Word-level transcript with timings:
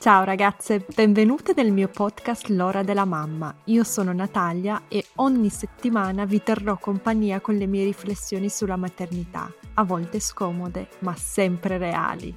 Ciao 0.00 0.24
ragazze, 0.24 0.86
benvenute 0.94 1.52
nel 1.54 1.72
mio 1.72 1.88
podcast 1.88 2.48
L'ora 2.48 2.82
della 2.82 3.04
mamma. 3.04 3.54
Io 3.64 3.84
sono 3.84 4.14
Natalia 4.14 4.84
e 4.88 5.04
ogni 5.16 5.50
settimana 5.50 6.24
vi 6.24 6.42
terrò 6.42 6.78
compagnia 6.78 7.42
con 7.42 7.56
le 7.56 7.66
mie 7.66 7.84
riflessioni 7.84 8.48
sulla 8.48 8.76
maternità, 8.76 9.52
a 9.74 9.84
volte 9.84 10.18
scomode, 10.18 10.88
ma 11.00 11.14
sempre 11.16 11.76
reali. 11.76 12.34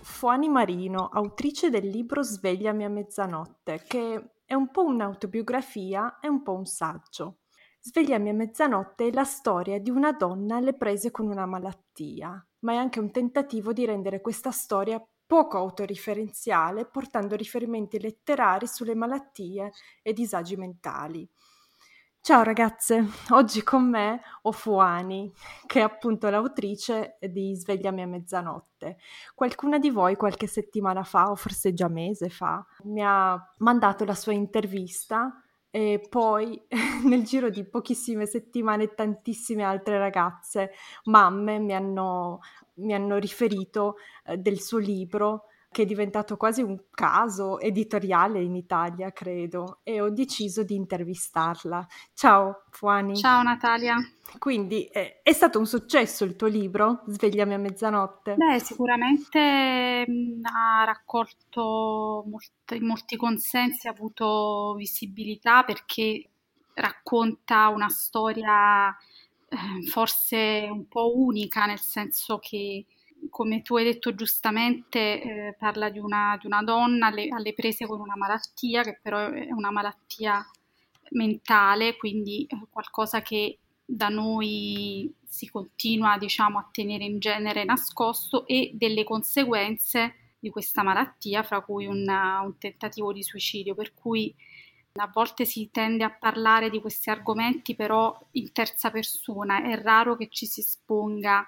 Fuani 0.00 0.48
Marino, 0.48 1.10
autrice 1.12 1.68
del 1.68 1.86
libro 1.86 2.22
Svegliami 2.22 2.84
a 2.84 2.88
mezzanotte, 2.88 3.84
che 3.86 4.30
è 4.46 4.54
un 4.54 4.70
po' 4.70 4.86
un'autobiografia 4.86 6.18
e 6.18 6.28
un 6.28 6.42
po' 6.42 6.54
un 6.54 6.64
saggio. 6.64 7.40
Svegliami 7.86 8.30
a 8.30 8.32
mezzanotte 8.32 9.06
è 9.06 9.12
la 9.12 9.22
storia 9.22 9.78
di 9.78 9.90
una 9.90 10.10
donna 10.10 10.56
alle 10.56 10.74
prese 10.74 11.12
con 11.12 11.28
una 11.28 11.46
malattia, 11.46 12.44
ma 12.62 12.72
è 12.72 12.74
anche 12.74 12.98
un 12.98 13.12
tentativo 13.12 13.72
di 13.72 13.84
rendere 13.84 14.20
questa 14.20 14.50
storia 14.50 15.00
poco 15.24 15.56
autoreferenziale, 15.58 16.86
portando 16.86 17.36
riferimenti 17.36 18.00
letterari 18.00 18.66
sulle 18.66 18.96
malattie 18.96 19.70
e 20.02 20.12
disagi 20.12 20.56
mentali. 20.56 21.30
Ciao 22.20 22.42
ragazze, 22.42 23.06
oggi 23.30 23.62
con 23.62 23.88
me 23.88 24.20
ho 24.42 24.50
Fuani, 24.50 25.32
che 25.64 25.78
è 25.78 25.82
appunto 25.84 26.28
l'autrice 26.28 27.18
di 27.20 27.54
Svegliami 27.54 28.02
a 28.02 28.06
mezzanotte. 28.08 28.96
Qualcuna 29.32 29.78
di 29.78 29.90
voi 29.90 30.16
qualche 30.16 30.48
settimana 30.48 31.04
fa, 31.04 31.30
o 31.30 31.36
forse 31.36 31.72
già 31.72 31.86
mese 31.86 32.30
fa, 32.30 32.66
mi 32.82 33.00
ha 33.04 33.40
mandato 33.58 34.04
la 34.04 34.16
sua 34.16 34.32
intervista 34.32 35.40
e 35.76 36.00
poi 36.08 36.58
nel 37.04 37.22
giro 37.22 37.50
di 37.50 37.62
pochissime 37.62 38.24
settimane 38.24 38.94
tantissime 38.94 39.62
altre 39.62 39.98
ragazze, 39.98 40.70
mamme, 41.04 41.58
mi 41.58 41.74
hanno, 41.74 42.40
mi 42.76 42.94
hanno 42.94 43.18
riferito 43.18 43.96
eh, 44.24 44.38
del 44.38 44.58
suo 44.58 44.78
libro 44.78 45.48
che 45.76 45.82
è 45.82 45.84
diventato 45.84 46.38
quasi 46.38 46.62
un 46.62 46.84
caso 46.90 47.60
editoriale 47.60 48.40
in 48.40 48.56
Italia, 48.56 49.12
credo, 49.12 49.80
e 49.82 50.00
ho 50.00 50.08
deciso 50.08 50.62
di 50.62 50.74
intervistarla. 50.74 51.86
Ciao, 52.14 52.62
Fuani. 52.70 53.14
Ciao, 53.14 53.42
Natalia. 53.42 53.96
Quindi 54.38 54.86
eh, 54.86 55.20
è 55.22 55.32
stato 55.34 55.58
un 55.58 55.66
successo 55.66 56.24
il 56.24 56.34
tuo 56.34 56.46
libro, 56.46 57.02
Svegliami 57.08 57.52
a 57.52 57.58
mezzanotte? 57.58 58.36
Beh, 58.36 58.58
sicuramente 58.58 60.06
mh, 60.08 60.40
ha 60.44 60.84
raccolto 60.84 62.24
molti, 62.26 62.80
molti 62.80 63.16
consensi, 63.18 63.86
ha 63.86 63.90
avuto 63.90 64.72
visibilità 64.78 65.62
perché 65.62 66.26
racconta 66.72 67.68
una 67.68 67.90
storia 67.90 68.88
eh, 68.88 69.86
forse 69.90 70.68
un 70.70 70.88
po' 70.88 71.18
unica, 71.18 71.66
nel 71.66 71.80
senso 71.80 72.38
che 72.38 72.86
come 73.30 73.62
tu 73.62 73.76
hai 73.76 73.84
detto 73.84 74.14
giustamente, 74.14 75.22
eh, 75.22 75.56
parla 75.58 75.90
di 75.90 75.98
una, 75.98 76.36
di 76.40 76.46
una 76.46 76.62
donna 76.62 77.06
alle, 77.06 77.28
alle, 77.28 77.54
prese 77.54 77.86
con 77.86 78.00
una 78.00 78.16
malattia, 78.16 78.82
che 78.82 78.98
però 79.00 79.30
è 79.30 79.52
una 79.52 79.70
malattia 79.70 80.44
mentale, 81.10 81.96
quindi 81.96 82.46
eh, 82.48 82.66
qualcosa 82.70 83.22
che 83.22 83.58
da 83.84 84.08
noi 84.08 85.14
si 85.26 85.48
continua 85.48 86.18
diciamo, 86.18 86.58
a 86.58 86.68
tenere 86.72 87.04
in 87.04 87.18
genere 87.18 87.64
nascosto 87.64 88.46
e 88.46 88.72
delle 88.74 89.04
conseguenze 89.04 90.14
di 90.38 90.50
questa 90.50 90.82
malattia, 90.82 91.42
fra 91.42 91.60
cui 91.60 91.86
una, 91.86 92.40
un 92.40 92.58
tentativo 92.58 93.12
di 93.12 93.22
suicidio, 93.22 93.74
per 93.74 93.94
cui 93.94 94.34
a 94.98 95.10
volte 95.12 95.44
si 95.44 95.68
tende 95.70 96.04
a 96.04 96.10
parlare 96.10 96.70
di 96.70 96.80
questi 96.80 97.10
argomenti 97.10 97.74
però 97.74 98.18
in 98.32 98.52
terza 98.52 98.90
persona, 98.90 99.62
è 99.62 99.80
raro 99.80 100.16
che 100.16 100.28
ci 100.30 100.46
si 100.46 100.60
esponga 100.60 101.46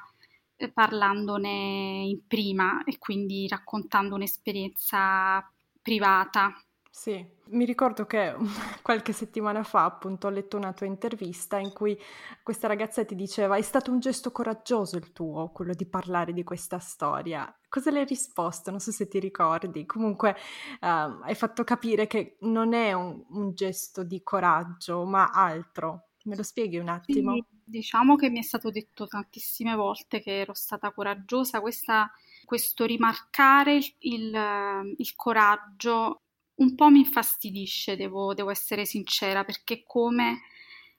parlandone 0.72 2.04
in 2.08 2.26
prima 2.26 2.82
e 2.84 2.98
quindi 2.98 3.46
raccontando 3.46 4.16
un'esperienza 4.16 5.48
privata. 5.80 6.52
Sì, 6.90 7.24
mi 7.50 7.64
ricordo 7.64 8.06
che 8.06 8.34
qualche 8.82 9.12
settimana 9.12 9.62
fa 9.62 9.84
appunto 9.84 10.26
ho 10.26 10.30
letto 10.30 10.56
una 10.56 10.72
tua 10.72 10.86
intervista 10.86 11.56
in 11.58 11.72
cui 11.72 11.96
questa 12.42 12.66
ragazza 12.66 13.04
ti 13.04 13.14
diceva 13.14 13.56
è 13.56 13.62
stato 13.62 13.92
un 13.92 14.00
gesto 14.00 14.32
coraggioso 14.32 14.96
il 14.96 15.12
tuo, 15.12 15.50
quello 15.52 15.74
di 15.74 15.86
parlare 15.86 16.32
di 16.32 16.42
questa 16.42 16.80
storia. 16.80 17.56
Cosa 17.68 17.92
le 17.92 18.00
hai 18.00 18.04
risposto? 18.04 18.70
Non 18.70 18.80
so 18.80 18.90
se 18.90 19.06
ti 19.06 19.20
ricordi. 19.20 19.86
Comunque 19.86 20.30
uh, 20.80 20.86
hai 21.22 21.36
fatto 21.36 21.62
capire 21.62 22.08
che 22.08 22.36
non 22.40 22.72
è 22.72 22.92
un, 22.94 23.24
un 23.28 23.54
gesto 23.54 24.02
di 24.02 24.20
coraggio, 24.24 25.04
ma 25.04 25.30
altro. 25.32 26.08
Me 26.24 26.34
lo 26.34 26.42
spieghi 26.42 26.78
un 26.78 26.88
attimo? 26.88 27.34
Sì, 27.34 27.44
diciamo 27.68 28.16
che 28.16 28.30
mi 28.30 28.38
è 28.38 28.42
stato 28.42 28.70
detto 28.70 29.06
tantissime 29.06 29.74
volte 29.74 30.20
che 30.20 30.40
ero 30.40 30.54
stata 30.54 30.92
coraggiosa, 30.92 31.60
Questa, 31.60 32.10
questo 32.44 32.84
rimarcare 32.84 33.76
il, 33.76 33.94
il, 34.00 34.94
il, 34.96 35.14
coraggio 35.14 36.22
un 36.56 36.74
po' 36.74 36.88
mi 36.88 37.00
infastidisce, 37.00 37.96
devo, 37.96 38.34
devo 38.34 38.50
essere 38.50 38.84
sincera, 38.84 39.44
perché 39.44 39.84
come 39.86 40.40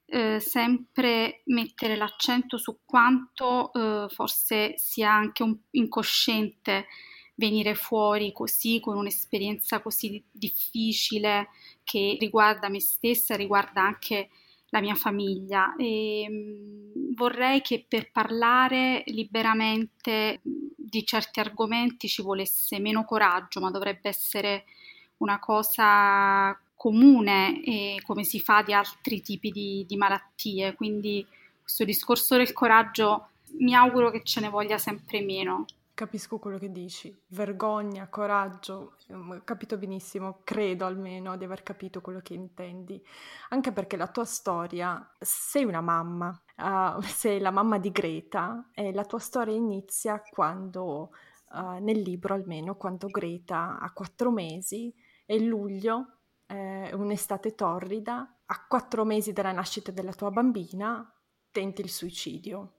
eh, 0.05 0.39
sempre 0.39 1.41
mettere 1.45 1.95
l'accento 1.95 2.57
su 2.57 2.79
quanto 2.85 3.71
eh, 3.73 4.07
forse 4.09 4.73
sia 4.77 5.11
anche 5.11 5.43
un, 5.43 5.57
incosciente 5.71 6.87
venire 7.35 7.73
fuori 7.73 8.33
così 8.33 8.79
con 8.81 8.97
un'esperienza 8.97 9.81
così 9.81 10.21
difficile 10.29 11.49
che 11.83 12.17
riguarda 12.19 12.69
me 12.69 12.81
stessa, 12.81 13.35
riguarda 13.35 13.81
anche 13.81 14.29
la 14.69 14.81
mia 14.81 14.95
famiglia 14.95 15.75
e 15.75 16.25
mm, 16.29 17.13
vorrei 17.15 17.61
che 17.61 17.85
per 17.87 18.11
parlare 18.11 19.03
liberamente 19.07 20.41
di 20.43 21.05
certi 21.05 21.39
argomenti 21.39 22.07
ci 22.07 22.21
volesse 22.21 22.79
meno 22.79 23.05
coraggio, 23.05 23.59
ma 23.59 23.71
dovrebbe 23.71 24.09
essere 24.09 24.65
una 25.17 25.39
cosa 25.39 26.57
comune 26.75 27.61
e 27.63 28.01
come 28.05 28.23
si 28.23 28.39
fa 28.39 28.61
di 28.61 28.73
altri 28.73 29.21
tipi 29.21 29.51
di, 29.51 29.85
di 29.87 29.97
malattie. 29.97 30.75
Quindi 30.75 31.25
questo 31.61 31.83
discorso 31.83 32.37
del 32.37 32.53
coraggio 32.53 33.29
mi 33.57 33.75
auguro 33.75 34.11
che 34.11 34.23
ce 34.23 34.39
ne 34.39 34.49
voglia 34.49 34.77
sempre 34.77 35.21
meno. 35.21 35.65
Capisco 35.99 36.39
quello 36.39 36.57
che 36.57 36.71
dici, 36.71 37.13
vergogna, 37.27 38.07
coraggio, 38.07 38.95
ho 39.09 39.41
capito 39.43 39.77
benissimo, 39.77 40.39
credo 40.45 40.85
almeno 40.85 41.35
di 41.35 41.43
aver 41.43 41.61
capito 41.61 41.99
quello 41.99 42.21
che 42.21 42.33
intendi, 42.33 43.03
anche 43.49 43.73
perché 43.73 43.97
la 43.97 44.07
tua 44.07 44.23
storia, 44.23 45.13
sei 45.19 45.65
una 45.65 45.81
mamma, 45.81 46.29
uh, 46.55 47.01
sei 47.03 47.41
la 47.41 47.51
mamma 47.51 47.79
di 47.79 47.91
Greta 47.91 48.69
e 48.73 48.93
la 48.93 49.03
tua 49.03 49.19
storia 49.19 49.53
inizia 49.53 50.21
quando, 50.21 51.09
uh, 51.51 51.83
nel 51.83 51.99
libro 51.99 52.33
almeno, 52.33 52.77
quando 52.77 53.07
Greta 53.07 53.77
ha 53.77 53.91
quattro 53.91 54.31
mesi, 54.31 54.95
è 55.25 55.37
luglio, 55.37 56.19
è 56.45 56.93
un'estate 56.93 57.55
torrida, 57.55 58.37
a 58.45 58.65
quattro 58.69 59.03
mesi 59.03 59.33
dalla 59.33 59.51
nascita 59.51 59.91
della 59.91 60.13
tua 60.13 60.31
bambina, 60.31 61.13
tenti 61.51 61.81
il 61.81 61.89
suicidio 61.89 62.75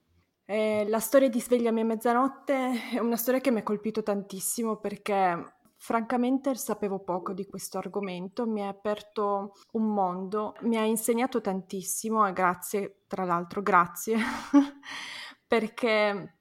eh, 0.50 0.84
la 0.88 0.98
storia 0.98 1.28
di 1.28 1.40
Svegliami 1.40 1.82
a 1.82 1.84
mezzanotte 1.84 2.90
è 2.90 2.98
una 2.98 3.14
storia 3.14 3.40
che 3.40 3.52
mi 3.52 3.60
ha 3.60 3.62
colpito 3.62 4.02
tantissimo 4.02 4.78
perché 4.78 5.58
francamente 5.76 6.56
sapevo 6.56 6.98
poco 7.04 7.32
di 7.32 7.46
questo 7.46 7.78
argomento, 7.78 8.48
mi 8.48 8.62
ha 8.62 8.68
aperto 8.68 9.52
un 9.74 9.94
mondo, 9.94 10.56
mi 10.62 10.76
ha 10.76 10.82
insegnato 10.82 11.40
tantissimo 11.40 12.26
e 12.26 12.32
grazie, 12.32 13.04
tra 13.06 13.24
l'altro 13.24 13.62
grazie, 13.62 14.16
perché 15.46 16.38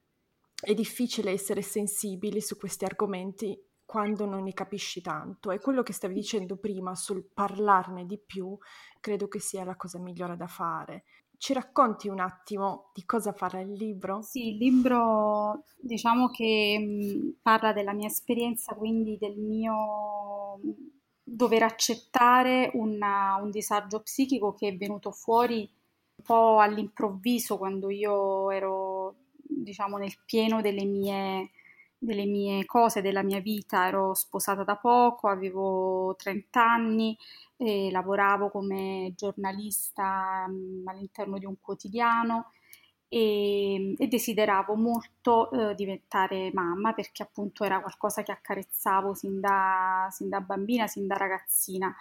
è 0.60 0.74
difficile 0.74 1.30
essere 1.30 1.62
sensibili 1.62 2.40
su 2.40 2.56
questi 2.56 2.84
argomenti 2.84 3.56
quando 3.84 4.24
non 4.24 4.42
ne 4.42 4.52
capisci 4.52 5.00
tanto 5.00 5.52
e 5.52 5.60
quello 5.60 5.84
che 5.84 5.92
stavi 5.92 6.14
dicendo 6.14 6.56
prima 6.56 6.96
sul 6.96 7.24
parlarne 7.32 8.06
di 8.06 8.18
più 8.18 8.58
credo 8.98 9.28
che 9.28 9.38
sia 9.38 9.62
la 9.62 9.76
cosa 9.76 10.00
migliore 10.00 10.36
da 10.36 10.48
fare. 10.48 11.04
Ci 11.40 11.54
racconti 11.54 12.06
un 12.10 12.20
attimo 12.20 12.90
di 12.92 13.06
cosa 13.06 13.32
parla 13.32 13.60
il 13.60 13.72
libro? 13.72 14.20
Sì, 14.20 14.48
il 14.48 14.56
libro 14.58 15.64
diciamo 15.80 16.28
che 16.28 17.32
parla 17.40 17.72
della 17.72 17.94
mia 17.94 18.08
esperienza, 18.08 18.74
quindi 18.74 19.16
del 19.18 19.38
mio 19.38 20.60
dover 21.22 21.62
accettare 21.62 22.70
una, 22.74 23.38
un 23.40 23.50
disagio 23.50 24.02
psichico 24.02 24.52
che 24.52 24.68
è 24.68 24.76
venuto 24.76 25.12
fuori 25.12 25.60
un 25.60 26.24
po' 26.24 26.58
all'improvviso 26.58 27.56
quando 27.56 27.88
io 27.88 28.50
ero 28.50 29.14
diciamo 29.42 29.96
nel 29.96 30.18
pieno 30.26 30.60
delle 30.60 30.84
mie, 30.84 31.52
delle 32.00 32.24
mie 32.26 32.64
cose, 32.64 33.02
della 33.02 33.22
mia 33.22 33.40
vita, 33.40 33.86
ero 33.86 34.14
sposata 34.14 34.64
da 34.64 34.76
poco, 34.76 35.28
avevo 35.28 36.14
30 36.18 36.62
anni 36.64 37.16
e 37.56 37.90
lavoravo 37.90 38.50
come 38.50 39.12
giornalista 39.16 40.46
mh, 40.48 40.88
all'interno 40.88 41.38
di 41.38 41.44
un 41.44 41.56
quotidiano 41.60 42.52
e, 43.08 43.94
e 43.98 44.06
desideravo 44.08 44.74
molto 44.76 45.50
eh, 45.50 45.74
diventare 45.74 46.50
mamma 46.54 46.92
perché 46.94 47.22
appunto 47.22 47.64
era 47.64 47.80
qualcosa 47.80 48.22
che 48.22 48.32
accarezzavo 48.32 49.14
sin 49.14 49.40
da, 49.40 50.08
sin 50.10 50.28
da 50.28 50.40
bambina, 50.40 50.86
sin 50.86 51.06
da 51.06 51.16
ragazzina. 51.16 51.94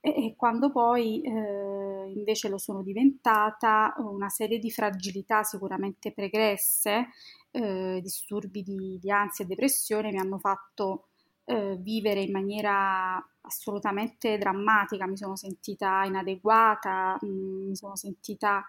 E, 0.00 0.34
quando 0.36 0.70
poi 0.70 1.20
eh, 1.22 2.12
invece 2.14 2.48
lo 2.48 2.58
sono 2.58 2.82
diventata, 2.82 3.94
una 3.98 4.28
serie 4.28 4.58
di 4.58 4.70
fragilità 4.70 5.42
sicuramente 5.42 6.12
pregresse, 6.12 7.08
eh, 7.56 8.00
disturbi 8.02 8.62
di, 8.62 8.98
di, 9.00 9.10
ansia 9.10 9.44
e 9.44 9.48
depressione 9.48 10.10
mi 10.10 10.18
hanno 10.18 10.38
fatto 10.38 11.06
eh, 11.44 11.76
vivere 11.78 12.20
in 12.20 12.30
maniera 12.30 13.16
assolutamente 13.40 14.36
drammatica, 14.36 15.06
mi 15.06 15.16
sono 15.16 15.36
sentita 15.36 16.04
inadeguata, 16.04 17.16
mh, 17.18 17.26
mm, 17.26 17.68
mi 17.68 17.76
sono 17.76 17.96
sentita 17.96 18.62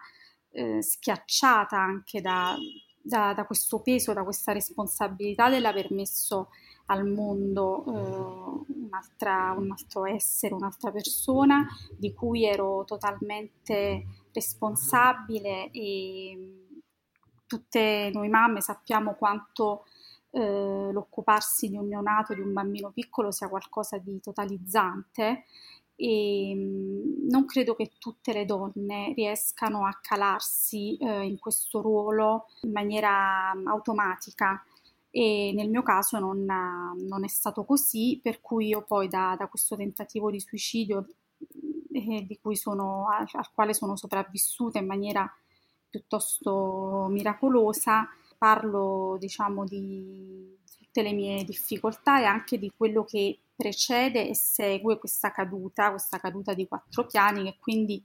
eh, 0.50 0.82
schiacciata 0.82 1.78
anche 1.78 2.22
da, 2.22 2.56
da, 3.02 3.34
da, 3.34 3.44
questo 3.44 3.82
peso, 3.82 4.14
da 4.14 4.24
questa 4.24 4.52
responsabilità 4.52 5.50
dell'aver 5.50 5.92
messo 5.92 6.48
al 6.86 7.06
mondo 7.06 7.84
eh, 7.84 8.70
un 8.70 9.68
altro 9.70 10.06
essere, 10.06 10.54
un'altra 10.54 10.90
persona 10.90 11.66
di 11.94 12.14
cui 12.14 12.46
ero 12.46 12.84
totalmente 12.86 14.06
responsabile 14.32 15.70
e 15.72 16.67
tutte 17.48 18.10
noi 18.12 18.28
mamme 18.28 18.60
sappiamo 18.60 19.14
quanto 19.14 19.86
eh, 20.30 20.90
l'occuparsi 20.92 21.68
di 21.68 21.76
un 21.76 21.88
neonato, 21.88 22.34
di 22.34 22.40
un 22.40 22.52
bambino 22.52 22.90
piccolo 22.90 23.32
sia 23.32 23.48
qualcosa 23.48 23.98
di 23.98 24.20
totalizzante 24.20 25.44
e 25.96 26.52
mm, 26.54 27.28
non 27.28 27.44
credo 27.46 27.74
che 27.74 27.92
tutte 27.98 28.32
le 28.32 28.44
donne 28.44 29.12
riescano 29.16 29.84
a 29.84 29.98
calarsi 30.00 30.96
eh, 30.98 31.24
in 31.24 31.38
questo 31.40 31.80
ruolo 31.80 32.46
in 32.62 32.70
maniera 32.70 33.50
automatica 33.64 34.62
e 35.10 35.52
nel 35.54 35.70
mio 35.70 35.82
caso 35.82 36.18
non, 36.18 36.44
non 36.44 37.24
è 37.24 37.28
stato 37.28 37.64
così, 37.64 38.20
per 38.22 38.40
cui 38.40 38.68
io 38.68 38.82
poi 38.82 39.08
da, 39.08 39.34
da 39.36 39.48
questo 39.48 39.74
tentativo 39.74 40.30
di 40.30 40.38
suicidio 40.38 41.06
eh, 41.92 42.38
sono, 42.52 43.08
al, 43.08 43.26
al 43.32 43.50
quale 43.52 43.74
sono 43.74 43.96
sopravvissuta 43.96 44.78
in 44.78 44.86
maniera 44.86 45.28
piuttosto 45.88 47.06
miracolosa, 47.10 48.08
parlo 48.36 49.16
diciamo 49.18 49.64
di 49.64 50.56
tutte 50.78 51.02
le 51.02 51.12
mie 51.12 51.44
difficoltà 51.44 52.20
e 52.20 52.24
anche 52.24 52.58
di 52.58 52.72
quello 52.76 53.04
che 53.04 53.38
precede 53.54 54.28
e 54.28 54.34
segue 54.34 54.98
questa 54.98 55.32
caduta, 55.32 55.90
questa 55.90 56.18
caduta 56.18 56.54
di 56.54 56.68
quattro 56.68 57.06
piani 57.06 57.44
che 57.44 57.56
quindi 57.58 58.02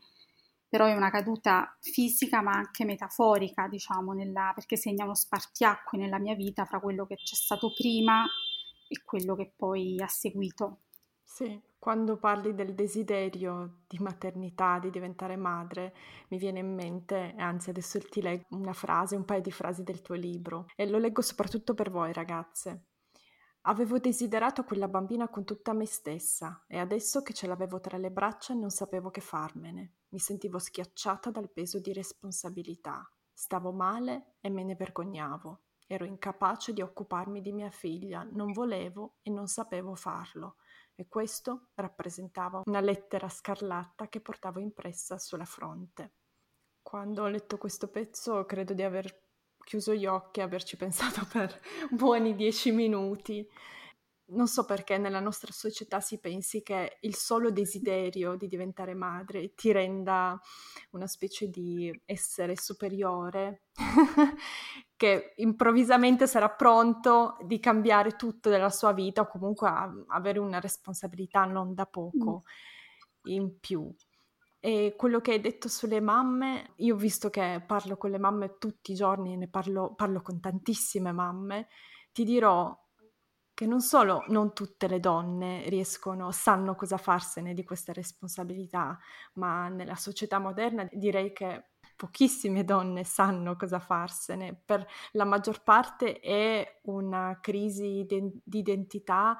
però 0.73 0.87
è 0.87 0.95
una 0.95 1.11
caduta 1.11 1.77
fisica 1.79 2.41
ma 2.41 2.53
anche 2.53 2.83
metaforica, 2.83 3.67
diciamo, 3.67 4.13
nella, 4.13 4.53
perché 4.55 4.75
segna 4.75 5.03
uno 5.03 5.13
spartiacque 5.13 5.99
nella 5.99 6.17
mia 6.17 6.33
vita 6.33 6.65
fra 6.65 6.79
quello 6.79 7.05
che 7.05 7.13
c'è 7.15 7.35
stato 7.35 7.71
prima 7.71 8.25
e 8.87 9.03
quello 9.03 9.35
che 9.35 9.51
poi 9.55 10.01
ha 10.01 10.07
seguito. 10.07 10.79
Sì, 11.23 11.61
quando 11.83 12.15
parli 12.15 12.55
del 12.55 12.75
desiderio 12.75 13.79
di 13.89 13.99
maternità, 13.99 14.79
di 14.79 14.89
diventare 14.89 15.35
madre, 15.35 15.93
mi 16.29 16.37
viene 16.37 16.59
in 16.59 16.73
mente, 16.73 17.35
anzi 17.37 17.71
adesso 17.71 17.99
ti 17.99 18.21
leggo 18.21 18.45
una 18.51 18.71
frase, 18.71 19.17
un 19.17 19.25
paio 19.25 19.41
di 19.41 19.51
frasi 19.51 19.83
del 19.83 20.01
tuo 20.01 20.15
libro 20.15 20.67
e 20.77 20.87
lo 20.87 20.97
leggo 20.97 21.21
soprattutto 21.21 21.73
per 21.73 21.91
voi 21.91 22.13
ragazze. 22.13 22.85
Avevo 23.63 23.99
desiderato 23.99 24.63
quella 24.63 24.87
bambina 24.87 25.27
con 25.27 25.43
tutta 25.43 25.73
me 25.73 25.85
stessa 25.85 26.63
e 26.69 26.79
adesso 26.79 27.21
che 27.21 27.33
ce 27.33 27.47
l'avevo 27.47 27.81
tra 27.81 27.97
le 27.97 28.11
braccia 28.11 28.53
non 28.53 28.69
sapevo 28.69 29.09
che 29.09 29.19
farmene. 29.19 29.95
Mi 30.07 30.19
sentivo 30.19 30.59
schiacciata 30.59 31.31
dal 31.31 31.51
peso 31.51 31.81
di 31.81 31.91
responsabilità. 31.91 33.05
Stavo 33.33 33.73
male 33.73 34.35
e 34.39 34.49
me 34.49 34.63
ne 34.63 34.75
vergognavo. 34.75 35.63
Ero 35.85 36.05
incapace 36.05 36.71
di 36.71 36.81
occuparmi 36.81 37.41
di 37.41 37.51
mia 37.51 37.69
figlia, 37.69 38.25
non 38.31 38.53
volevo 38.53 39.15
e 39.21 39.29
non 39.29 39.47
sapevo 39.47 39.95
farlo. 39.95 40.55
E 40.95 41.07
questo 41.07 41.69
rappresentava 41.75 42.61
una 42.65 42.79
lettera 42.79 43.27
scarlatta 43.27 44.07
che 44.07 44.21
portavo 44.21 44.59
impressa 44.59 45.17
sulla 45.17 45.45
fronte. 45.45 46.13
Quando 46.81 47.23
ho 47.23 47.27
letto 47.27 47.57
questo 47.57 47.87
pezzo 47.87 48.45
credo 48.45 48.73
di 48.73 48.83
aver 48.83 49.21
chiuso 49.63 49.93
gli 49.93 50.05
occhi 50.05 50.39
e 50.39 50.43
averci 50.43 50.75
pensato 50.77 51.25
per 51.25 51.59
buoni 51.89 52.35
dieci 52.35 52.71
minuti. 52.71 53.47
Non 54.33 54.47
so 54.47 54.65
perché 54.65 54.97
nella 54.97 55.19
nostra 55.19 55.51
società 55.51 55.99
si 55.99 56.19
pensi 56.19 56.63
che 56.63 56.97
il 57.01 57.15
solo 57.15 57.51
desiderio 57.51 58.35
di 58.35 58.47
diventare 58.47 58.93
madre 58.93 59.53
ti 59.53 59.71
renda 59.71 60.39
una 60.91 61.07
specie 61.07 61.49
di 61.49 61.91
essere 62.05 62.55
superiore 62.55 63.63
che 64.95 65.33
improvvisamente 65.37 66.27
sarà 66.27 66.49
pronto 66.49 67.37
di 67.45 67.59
cambiare 67.59 68.15
tutto 68.15 68.49
della 68.49 68.69
sua 68.69 68.91
vita 68.91 69.21
o 69.21 69.27
comunque 69.27 69.69
avere 70.07 70.39
una 70.39 70.59
responsabilità 70.59 71.45
non 71.45 71.73
da 71.73 71.85
poco 71.85 72.43
mm. 72.43 73.31
in 73.31 73.59
più. 73.59 73.93
E 74.59 74.93
quello 74.95 75.19
che 75.19 75.31
hai 75.31 75.41
detto 75.41 75.67
sulle 75.67 75.99
mamme, 75.99 76.71
io 76.77 76.95
ho 76.95 76.97
visto 76.97 77.29
che 77.29 77.61
parlo 77.67 77.97
con 77.97 78.11
le 78.11 78.17
mamme 78.17 78.57
tutti 78.57 78.93
i 78.93 78.95
giorni, 78.95 79.35
ne 79.35 79.49
parlo, 79.49 79.93
parlo 79.93 80.21
con 80.21 80.39
tantissime 80.39 81.11
mamme, 81.11 81.67
ti 82.13 82.23
dirò 82.23 82.73
che 83.53 83.65
non 83.67 83.81
solo 83.81 84.23
non 84.27 84.53
tutte 84.53 84.87
le 84.87 84.99
donne 84.99 85.69
riescono, 85.69 86.31
sanno 86.31 86.75
cosa 86.75 86.97
farsene 86.97 87.53
di 87.53 87.63
queste 87.63 87.93
responsabilità, 87.93 88.97
ma 89.33 89.67
nella 89.67 89.95
società 89.95 90.39
moderna 90.39 90.87
direi 90.91 91.31
che 91.33 91.67
pochissime 91.95 92.63
donne 92.63 93.03
sanno 93.03 93.55
cosa 93.55 93.79
farsene. 93.79 94.59
Per 94.65 94.85
la 95.11 95.25
maggior 95.25 95.61
parte 95.61 96.19
è 96.19 96.79
una 96.83 97.37
crisi 97.41 98.05
di 98.07 98.57
identità 98.57 99.37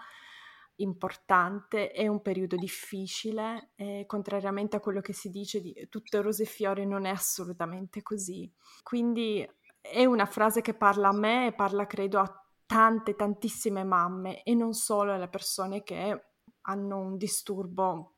importante, 0.77 1.92
è 1.92 2.07
un 2.07 2.21
periodo 2.21 2.56
difficile, 2.56 3.71
e 3.75 4.06
contrariamente 4.07 4.75
a 4.75 4.80
quello 4.80 5.01
che 5.01 5.13
si 5.13 5.30
dice 5.30 5.62
di 5.62 5.88
tutte 5.89 6.21
rose 6.21 6.44
e 6.44 6.48
fiori 6.48 6.86
non 6.86 7.06
è 7.06 7.09
assolutamente 7.09 8.01
così. 8.01 8.51
Quindi 8.81 9.48
è 9.81 10.06
una 10.06 10.25
frase 10.25 10.62
che 10.62 10.74
parla 10.74 11.09
a 11.09 11.18
me 11.18 11.48
e 11.48 11.54
parla 11.54 11.86
credo 11.86 12.19
a 12.19 12.43
tante, 12.65 13.15
tantissime 13.15 13.83
mamme 13.83 14.44
e 14.44 14.54
non 14.54 14.74
solo 14.74 15.13
alle 15.13 15.27
persone 15.27 15.83
che 15.83 16.25
hanno 16.62 17.00
un 17.00 17.18
disturbo 17.18 18.15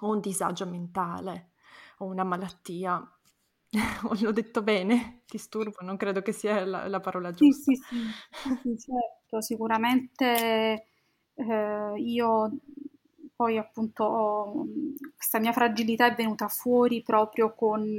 o 0.00 0.10
un 0.10 0.20
disagio 0.20 0.66
mentale 0.66 1.52
o 1.98 2.06
una 2.06 2.24
malattia. 2.24 3.02
L'ho 4.20 4.32
detto 4.32 4.62
bene, 4.62 5.22
disturbo, 5.28 5.78
non 5.80 5.96
credo 5.96 6.22
che 6.22 6.32
sia 6.32 6.64
la, 6.64 6.86
la 6.88 7.00
parola 7.00 7.32
giusta. 7.32 7.72
Sì, 7.72 7.74
sì, 7.74 7.96
sì, 8.30 8.58
sì 8.62 8.78
certo, 8.78 9.40
sicuramente 9.40 10.86
eh, 11.34 11.92
io 11.96 12.50
poi 13.34 13.58
appunto 13.58 14.04
ho, 14.04 14.66
questa 15.14 15.38
mia 15.38 15.52
fragilità 15.52 16.06
è 16.06 16.14
venuta 16.14 16.48
fuori 16.48 17.02
proprio 17.02 17.54
con, 17.54 17.94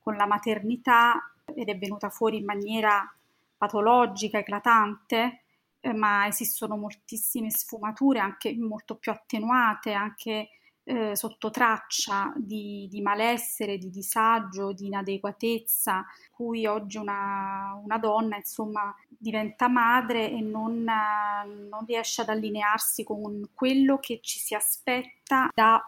con 0.00 0.16
la 0.16 0.26
maternità 0.26 1.32
ed 1.54 1.68
è 1.68 1.78
venuta 1.78 2.10
fuori 2.10 2.38
in 2.38 2.44
maniera 2.44 3.15
patologica, 3.56 4.38
eclatante, 4.38 5.42
eh, 5.80 5.92
ma 5.92 6.26
esistono 6.26 6.76
moltissime 6.76 7.50
sfumature 7.50 8.18
anche 8.18 8.54
molto 8.56 8.96
più 8.96 9.12
attenuate, 9.12 9.92
anche 9.92 10.48
eh, 10.88 11.16
sotto 11.16 11.50
traccia 11.50 12.32
di, 12.36 12.86
di, 12.88 13.00
malessere, 13.00 13.76
di 13.76 13.90
disagio, 13.90 14.72
di 14.72 14.86
inadeguatezza, 14.86 16.04
cui 16.30 16.64
oggi 16.64 16.96
una, 16.96 17.78
una 17.82 17.98
donna 17.98 18.36
insomma 18.36 18.94
diventa 19.08 19.68
madre 19.68 20.30
e 20.30 20.40
non, 20.40 20.84
non, 20.84 21.84
riesce 21.86 22.22
ad 22.22 22.28
allinearsi 22.28 23.02
con 23.02 23.50
quello 23.52 23.98
che 23.98 24.20
ci 24.22 24.38
si 24.38 24.54
aspetta 24.54 25.48
da 25.52 25.82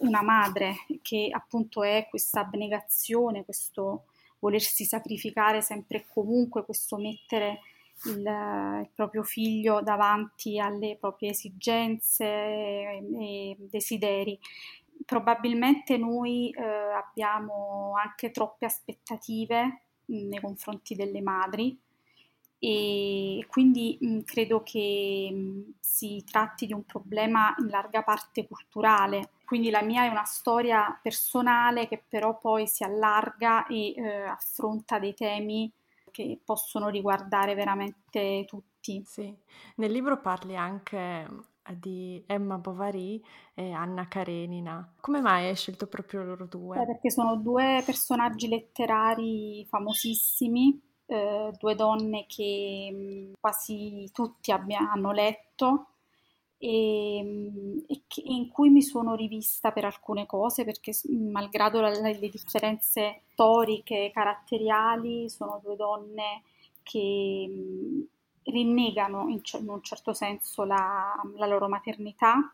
una 0.00 0.22
madre, 0.22 0.84
che 1.00 1.28
appunto 1.30 1.82
è 1.82 2.06
questa 2.10 2.40
abnegazione, 2.40 3.44
questo 3.44 4.04
volersi 4.42 4.84
sacrificare 4.84 5.62
sempre 5.62 5.98
e 5.98 6.06
comunque, 6.12 6.64
questo 6.64 6.96
mettere 6.96 7.60
il, 8.06 8.18
il, 8.18 8.88
proprio 8.92 9.22
figlio 9.22 9.80
davanti 9.82 10.58
alle 10.58 10.96
proprie 10.98 11.30
esigenze 11.30 12.24
e, 12.24 13.06
e 13.20 13.56
desideri. 13.58 14.36
Probabilmente 15.06 15.96
noi 15.96 16.50
eh, 16.50 16.62
abbiamo 16.62 17.92
anche 18.02 18.32
troppe 18.32 18.66
aspettative 18.66 19.82
mh, 20.06 20.28
nei 20.28 20.40
confronti 20.40 20.96
delle 20.96 21.22
madri 21.22 21.78
e 22.64 23.44
quindi 23.48 23.98
mh, 24.00 24.20
credo 24.20 24.62
che 24.62 25.28
mh, 25.32 25.72
si 25.80 26.22
tratti 26.24 26.66
di 26.66 26.72
un 26.72 26.84
problema 26.84 27.52
in 27.58 27.66
larga 27.66 28.04
parte 28.04 28.46
culturale. 28.46 29.30
Quindi 29.44 29.68
la 29.68 29.82
mia 29.82 30.04
è 30.04 30.08
una 30.08 30.22
storia 30.22 30.96
personale 31.02 31.88
che 31.88 32.00
però 32.08 32.38
poi 32.38 32.68
si 32.68 32.84
allarga 32.84 33.66
e 33.66 33.94
eh, 33.96 34.22
affronta 34.22 35.00
dei 35.00 35.12
temi 35.12 35.68
che 36.12 36.38
possono 36.44 36.88
riguardare 36.88 37.56
veramente 37.56 38.44
tutti. 38.46 39.04
Sì, 39.04 39.34
nel 39.76 39.90
libro 39.90 40.20
parli 40.20 40.56
anche 40.56 41.26
di 41.76 42.22
Emma 42.26 42.58
Bovary 42.58 43.20
e 43.54 43.72
Anna 43.72 44.06
Karenina. 44.06 44.94
Come 45.00 45.20
mai 45.20 45.48
hai 45.48 45.56
scelto 45.56 45.88
proprio 45.88 46.22
loro 46.22 46.46
due? 46.46 46.76
Beh, 46.76 46.86
perché 46.86 47.10
sono 47.10 47.36
due 47.36 47.82
personaggi 47.84 48.48
letterari 48.48 49.66
famosissimi, 49.68 50.80
eh, 51.12 51.52
due 51.58 51.74
donne 51.74 52.24
che 52.26 52.90
mh, 52.90 53.32
quasi 53.38 54.08
tutti 54.12 54.50
abbia, 54.50 54.90
hanno 54.90 55.12
letto 55.12 55.86
e, 56.56 57.18
e 57.86 58.02
che, 58.06 58.22
in 58.24 58.48
cui 58.48 58.70
mi 58.70 58.82
sono 58.82 59.14
rivista 59.14 59.72
per 59.72 59.84
alcune 59.84 60.26
cose 60.26 60.64
perché 60.64 60.92
malgrado 61.10 61.80
la, 61.80 61.90
le 61.90 62.28
differenze 62.30 63.22
storiche, 63.32 64.10
caratteriali, 64.14 65.28
sono 65.28 65.60
due 65.62 65.76
donne 65.76 66.42
che 66.82 67.46
mh, 67.48 68.50
rinnegano 68.50 69.28
in, 69.28 69.40
in, 69.60 69.68
un 69.68 69.82
certo 69.82 70.12
senso 70.12 70.64
la, 70.64 71.12
la 71.36 71.46
loro 71.46 71.68
maternità. 71.68 72.52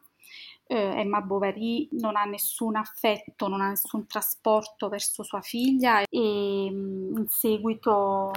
Eh, 0.70 1.00
Emma 1.00 1.22
Bovary 1.22 1.88
non 1.92 2.14
ha 2.14 2.24
nessun 2.24 2.76
affetto, 2.76 3.48
non 3.48 3.62
ha 3.62 3.70
nessun 3.70 4.06
trasporto 4.06 4.90
verso 4.90 5.22
sua 5.22 5.40
figlia 5.40 6.02
e 6.02 6.70
mh, 6.70 7.16
in 7.16 7.26
seguito 7.28 8.32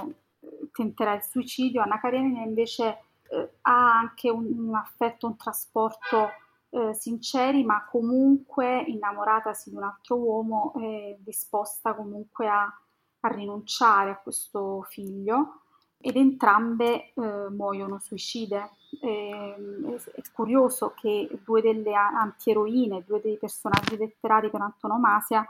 tenterà 0.72 1.14
il 1.14 1.22
suicidio. 1.22 1.82
Anna 1.82 2.00
Karenina 2.00 2.42
invece 2.42 3.00
eh, 3.28 3.50
ha 3.60 3.98
anche 3.98 4.30
un, 4.30 4.46
un, 4.68 4.74
affetto, 4.74 5.26
un 5.26 5.36
trasporto 5.36 6.30
eh, 6.70 6.94
sinceri, 6.94 7.64
ma 7.64 7.84
comunque 7.84 8.82
innamoratasi 8.86 9.68
di 9.68 9.76
un 9.76 9.82
altro 9.82 10.16
uomo 10.16 10.72
è 10.80 11.14
disposta 11.18 11.94
comunque 11.94 12.48
a, 12.48 12.62
a 12.64 13.28
rinunciare 13.28 14.10
a 14.10 14.16
questo 14.16 14.86
figlio 14.88 15.61
ed 16.02 16.16
entrambe 16.16 17.12
eh, 17.14 17.48
muoiono 17.50 17.98
suicide. 18.00 18.70
è, 19.00 19.06
è, 19.06 20.22
curioso 20.32 20.92
che 20.96 21.28
due 21.44 21.62
delle 21.62 21.94
antieroine, 21.94 23.04
due 23.06 23.20
dei 23.20 23.38
personaggi 23.38 23.96
letterari 23.96 24.50
per 24.50 24.60
antonomasia 24.60 25.46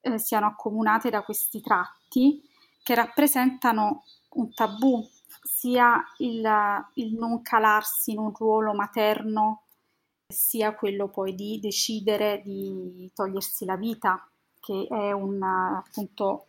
eh, 0.00 0.18
siano 0.18 0.46
accomunate 0.46 1.10
da 1.10 1.22
questi 1.22 1.60
tratti 1.60 2.42
che 2.82 2.94
rappresentano 2.94 4.04
un 4.30 4.52
tabù 4.52 5.06
sia 5.42 6.02
il, 6.18 6.42
il 6.94 7.14
non 7.14 7.42
calarsi 7.42 8.12
in 8.12 8.18
un 8.18 8.32
ruolo 8.34 8.72
materno, 8.72 9.64
sia 10.26 10.74
quello 10.74 11.08
poi 11.08 11.34
di 11.34 11.60
decidere 11.60 12.40
di 12.42 13.10
togliersi 13.14 13.64
la 13.64 13.76
vita, 13.76 14.26
che 14.58 14.86
è 14.88 15.12
un, 15.12 15.42
appunto 15.42 16.46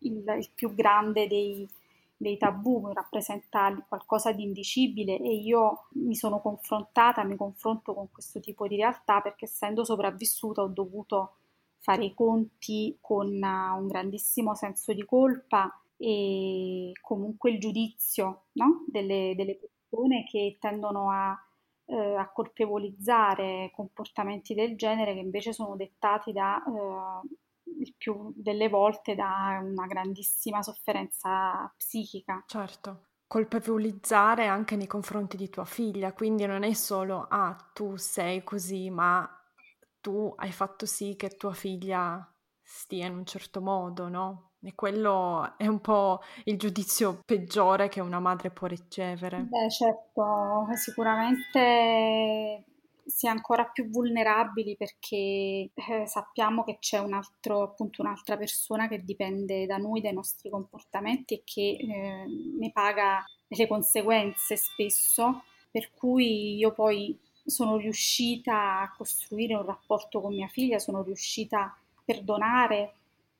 il, 0.00 0.22
il 0.38 0.50
più 0.54 0.74
grande 0.74 1.26
dei, 1.26 1.68
dei 2.24 2.38
tabù, 2.38 2.90
rappresenta 2.92 3.72
qualcosa 3.86 4.32
di 4.32 4.42
indicibile 4.44 5.18
e 5.18 5.34
io 5.34 5.88
mi 5.96 6.14
sono 6.14 6.40
confrontata, 6.40 7.22
mi 7.22 7.36
confronto 7.36 7.92
con 7.92 8.10
questo 8.10 8.40
tipo 8.40 8.66
di 8.66 8.76
realtà 8.76 9.20
perché 9.20 9.44
essendo 9.44 9.84
sopravvissuta 9.84 10.62
ho 10.62 10.68
dovuto 10.68 11.36
fare 11.80 12.06
i 12.06 12.14
conti 12.14 12.96
con 12.98 13.28
un 13.28 13.86
grandissimo 13.86 14.54
senso 14.54 14.94
di 14.94 15.04
colpa 15.04 15.70
e 15.98 16.92
comunque 17.02 17.50
il 17.50 17.60
giudizio 17.60 18.46
no? 18.52 18.84
delle, 18.86 19.34
delle, 19.36 19.58
persone 19.58 20.24
che 20.24 20.56
tendono 20.58 21.10
a, 21.10 21.38
eh, 21.84 22.14
a, 22.16 22.28
colpevolizzare 22.32 23.70
comportamenti 23.74 24.54
del 24.54 24.76
genere 24.76 25.12
che 25.12 25.20
invece 25.20 25.52
sono 25.52 25.76
dettati 25.76 26.32
da, 26.32 26.56
eh, 26.64 27.28
il 27.64 27.94
più 27.96 28.32
delle 28.36 28.68
volte 28.68 29.14
da 29.14 29.60
una 29.62 29.86
grandissima 29.86 30.62
sofferenza 30.62 31.72
psichica. 31.76 32.44
Certo 32.46 33.08
colpevolizzare 33.26 34.46
anche 34.46 34.76
nei 34.76 34.86
confronti 34.86 35.36
di 35.36 35.48
tua 35.48 35.64
figlia, 35.64 36.12
quindi 36.12 36.46
non 36.46 36.62
è 36.62 36.72
solo 36.72 37.26
ah 37.28 37.56
tu 37.72 37.96
sei 37.96 38.44
così, 38.44 38.90
ma 38.90 39.28
tu 40.00 40.32
hai 40.36 40.52
fatto 40.52 40.86
sì 40.86 41.16
che 41.16 41.30
tua 41.30 41.52
figlia 41.52 42.32
stia 42.62 43.06
in 43.06 43.16
un 43.16 43.24
certo 43.24 43.60
modo, 43.60 44.08
no? 44.08 44.52
E 44.62 44.74
quello 44.74 45.56
è 45.56 45.66
un 45.66 45.80
po' 45.80 46.20
il 46.44 46.56
giudizio 46.58 47.20
peggiore 47.24 47.88
che 47.88 48.00
una 48.00 48.20
madre 48.20 48.50
può 48.50 48.66
ricevere. 48.66 49.48
Beh, 49.50 49.70
certo, 49.70 50.66
sicuramente 50.74 52.64
si 53.06 53.26
è 53.26 53.28
ancora 53.28 53.64
più 53.64 53.88
vulnerabili 53.88 54.76
perché 54.76 55.70
eh, 55.74 56.06
sappiamo 56.06 56.64
che 56.64 56.78
c'è 56.78 56.98
un 56.98 57.12
altro, 57.12 57.62
appunto, 57.62 58.02
un'altra 58.02 58.36
persona 58.36 58.88
che 58.88 59.04
dipende 59.04 59.66
da 59.66 59.76
noi, 59.76 60.00
dai 60.00 60.12
nostri 60.12 60.50
comportamenti 60.50 61.34
e 61.34 61.42
che 61.44 61.76
eh, 61.78 62.24
ne 62.58 62.70
paga 62.72 63.24
le 63.46 63.66
conseguenze 63.66 64.56
spesso, 64.56 65.42
per 65.70 65.90
cui 65.92 66.56
io 66.56 66.72
poi 66.72 67.18
sono 67.44 67.76
riuscita 67.76 68.80
a 68.80 68.92
costruire 68.96 69.54
un 69.54 69.66
rapporto 69.66 70.20
con 70.20 70.34
mia 70.34 70.48
figlia, 70.48 70.78
sono 70.78 71.02
riuscita 71.02 71.60
a 71.60 71.76
perdonare 72.04 72.94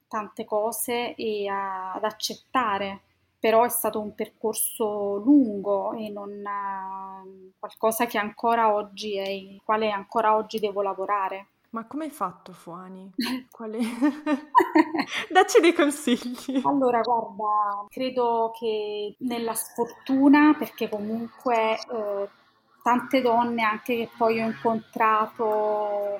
tante 0.08 0.44
cose 0.44 1.14
e 1.14 1.48
a, 1.48 1.94
ad 1.94 2.04
accettare, 2.04 3.02
però 3.44 3.62
è 3.62 3.68
stato 3.68 4.00
un 4.00 4.14
percorso 4.14 5.16
lungo 5.16 5.92
e 5.92 6.08
non 6.08 6.30
uh, 6.30 7.52
qualcosa 7.58 8.06
che 8.06 8.16
ancora 8.16 8.72
oggi 8.72 9.18
è, 9.18 9.28
il 9.28 9.60
quale 9.62 9.90
ancora 9.90 10.34
oggi 10.34 10.58
devo 10.58 10.80
lavorare. 10.80 11.48
Ma 11.68 11.86
come 11.86 12.04
hai 12.04 12.10
fatto, 12.10 12.54
Fuani? 12.54 13.12
Quale... 13.52 13.80
Dacci 15.28 15.60
dei 15.60 15.74
consigli. 15.74 16.62
Allora, 16.64 17.02
guarda, 17.02 17.84
credo 17.90 18.50
che 18.58 19.14
nella 19.18 19.52
sfortuna, 19.52 20.54
perché 20.58 20.88
comunque 20.88 21.74
eh, 21.74 22.28
tante 22.82 23.20
donne 23.20 23.62
anche 23.62 23.94
che 23.94 24.08
poi 24.16 24.40
ho 24.40 24.46
incontrato 24.46 26.18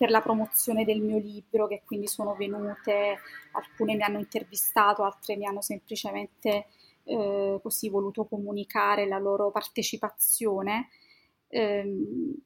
per 0.00 0.08
la 0.08 0.22
promozione 0.22 0.86
del 0.86 1.02
mio 1.02 1.18
libro, 1.18 1.66
che 1.66 1.82
quindi 1.84 2.06
sono 2.06 2.34
venute, 2.34 3.18
alcune 3.52 3.96
mi 3.96 4.02
hanno 4.02 4.18
intervistato, 4.18 5.02
altre 5.02 5.36
mi 5.36 5.44
hanno 5.44 5.60
semplicemente 5.60 6.68
eh, 7.04 7.60
così 7.62 7.90
voluto 7.90 8.24
comunicare 8.24 9.06
la 9.06 9.18
loro 9.18 9.50
partecipazione. 9.50 10.88
Eh, 11.48 11.84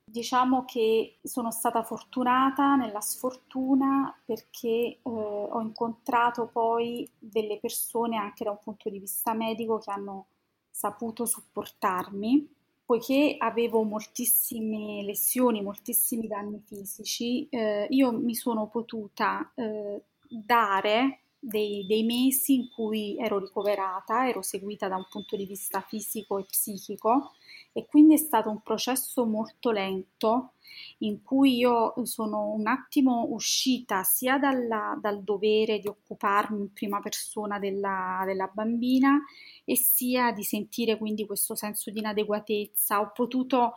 diciamo 0.05 0.65
che 0.65 1.19
sono 1.23 1.53
stata 1.53 1.85
fortunata 1.85 2.75
nella 2.75 3.01
sfortuna 3.01 4.21
perché 4.25 4.69
eh, 4.69 4.99
ho 5.05 5.61
incontrato 5.61 6.49
poi 6.49 7.09
delle 7.17 7.61
persone 7.61 8.17
anche 8.17 8.43
da 8.43 8.51
un 8.51 8.59
punto 8.61 8.91
di 8.91 8.99
vista 8.99 9.33
medico 9.33 9.79
che 9.79 9.93
hanno 9.93 10.27
saputo 10.71 11.25
supportarmi 11.25 12.49
poiché 12.85 13.37
avevo 13.39 13.83
moltissime 13.83 15.03
lesioni, 15.03 15.63
moltissimi 15.63 16.27
danni 16.27 16.61
fisici, 16.65 17.49
eh, 17.49 17.87
io 17.89 18.13
mi 18.13 18.35
sono 18.35 18.69
potuta 18.69 19.53
eh, 19.55 20.03
dare 20.29 21.24
dei, 21.47 21.85
dei, 21.87 22.03
mesi 22.05 22.55
in 22.55 22.71
cui 22.71 23.17
ero 23.19 23.39
ricoverata, 23.39 24.29
ero 24.29 24.43
seguita 24.43 24.89
da 24.89 24.97
un 24.97 25.07
punto 25.11 25.37
di 25.37 25.47
vista 25.47 25.81
fisico 25.81 26.39
e 26.39 26.45
psichico 26.45 27.33
e 27.73 27.87
quindi 27.87 28.15
è 28.15 28.19
stato 28.19 28.51
un 28.51 28.61
processo 28.63 29.25
molto 29.27 29.71
lento 29.71 30.53
in 30.99 31.23
cui 31.23 31.57
io 31.57 31.95
sono 32.05 32.51
un 32.51 32.67
attimo 32.67 33.27
uscita 33.31 34.03
sia 34.03 34.39
dalla, 34.39 34.99
dal 35.01 35.23
dovere 35.23 35.79
di 35.79 35.89
occuparmi 35.89 36.61
in 36.61 36.73
prima 36.73 37.01
persona 37.01 37.59
della, 37.59 38.23
della 38.25 38.51
bambina 38.53 39.21
e 39.65 39.77
sia 39.77 40.33
di 40.33 40.43
sentire 40.43 40.97
quindi 40.97 41.27
questo 41.27 41.55
senso 41.55 41.91
di 41.91 41.99
inadeguatezza. 41.99 43.01
Ho 43.01 43.13
potuto 43.15 43.75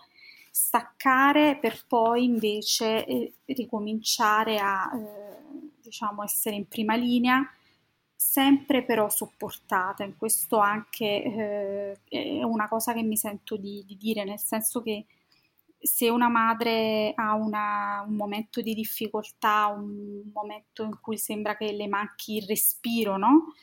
staccare 0.52 1.58
per 1.58 1.84
poi 1.88 2.24
invece 2.24 3.06
eh, 3.06 3.34
ricominciare 3.46 4.58
a 4.58 4.90
eh, 4.92 5.47
diciamo 5.88 6.24
essere 6.24 6.56
in 6.56 6.68
prima 6.68 6.96
linea 6.96 7.50
sempre 8.16 8.84
però 8.84 9.10
supportata 9.10 10.04
in 10.04 10.18
questo 10.18 10.58
anche 10.58 11.24
eh, 11.24 12.00
è 12.10 12.44
una 12.44 12.68
cosa 12.68 12.94
che 12.94 13.04
mi 13.04 13.16
sento 13.16 13.56
di, 13.58 13.84
di, 13.86 13.96
dire 13.96 14.24
nel 14.24 14.40
senso 14.40 14.82
che 14.82 15.06
se 15.80 16.10
una 16.10 16.28
madre 16.28 17.14
ha 17.16 17.36
una, 17.36 18.04
un 18.08 18.16
momento 18.16 18.62
di 18.62 18.74
difficoltà 18.74 19.68
un 19.68 20.24
momento 20.34 20.84
in 20.84 21.00
cui 21.00 21.18
sembra 21.18 21.56
che 21.56 21.72
le 21.72 21.88
manchi 21.88 22.38
il 22.38 22.48
respiro 22.48 23.18
no? 23.18 23.54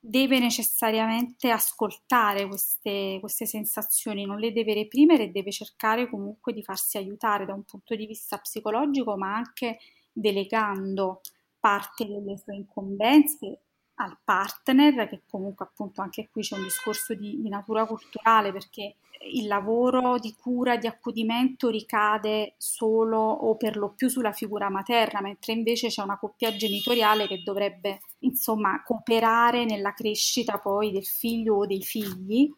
deve 0.00 0.38
necessariamente 0.38 1.50
ascoltare 1.50 2.46
queste, 2.46 3.18
queste 3.20 3.46
sensazioni, 3.46 4.26
non 4.26 4.38
le 4.38 4.52
deve 4.52 4.74
reprimere 4.74 5.30
deve 5.30 5.50
cercare 5.50 6.08
comunque 6.08 6.52
di 6.52 6.62
farsi 6.62 6.96
aiutare 6.96 7.44
da 7.44 7.54
un 7.54 7.64
punto 7.64 7.94
di 7.94 8.06
vista 8.06 8.38
psicologico, 8.38 9.16
ma 9.16 9.34
anche 9.34 9.78
delegando 10.12 11.20
parte 11.58 12.06
delle 12.06 12.36
sue 12.38 12.54
incombenze 12.54 13.60
al 14.00 14.16
partner, 14.22 15.08
che 15.08 15.22
comunque 15.28 15.64
appunto 15.64 16.00
anche 16.00 16.28
qui 16.30 16.42
c'è 16.42 16.56
un 16.56 16.62
discorso 16.62 17.14
di, 17.14 17.40
di, 17.40 17.48
natura 17.48 17.84
culturale 17.84 18.52
perché 18.52 18.96
il 19.32 19.46
lavoro 19.46 20.18
di 20.18 20.34
cura, 20.34 20.76
di 20.76 20.86
accudimento 20.86 21.68
ricade 21.68 22.54
solo 22.56 23.18
o 23.18 23.56
per 23.56 23.76
lo 23.76 23.92
più 23.94 24.08
sulla 24.08 24.32
figura 24.32 24.70
materna, 24.70 25.20
mentre 25.20 25.52
invece 25.52 25.88
c'è 25.88 26.02
una 26.02 26.18
coppia 26.18 26.54
genitoriale 26.54 27.26
che 27.26 27.42
dovrebbe 27.42 28.00
insomma 28.20 28.82
cooperare 28.84 29.64
nella 29.64 29.92
crescita 29.92 30.58
poi 30.58 30.92
del 30.92 31.06
figlio 31.06 31.56
o 31.56 31.66
dei 31.66 31.82
figli. 31.82 32.52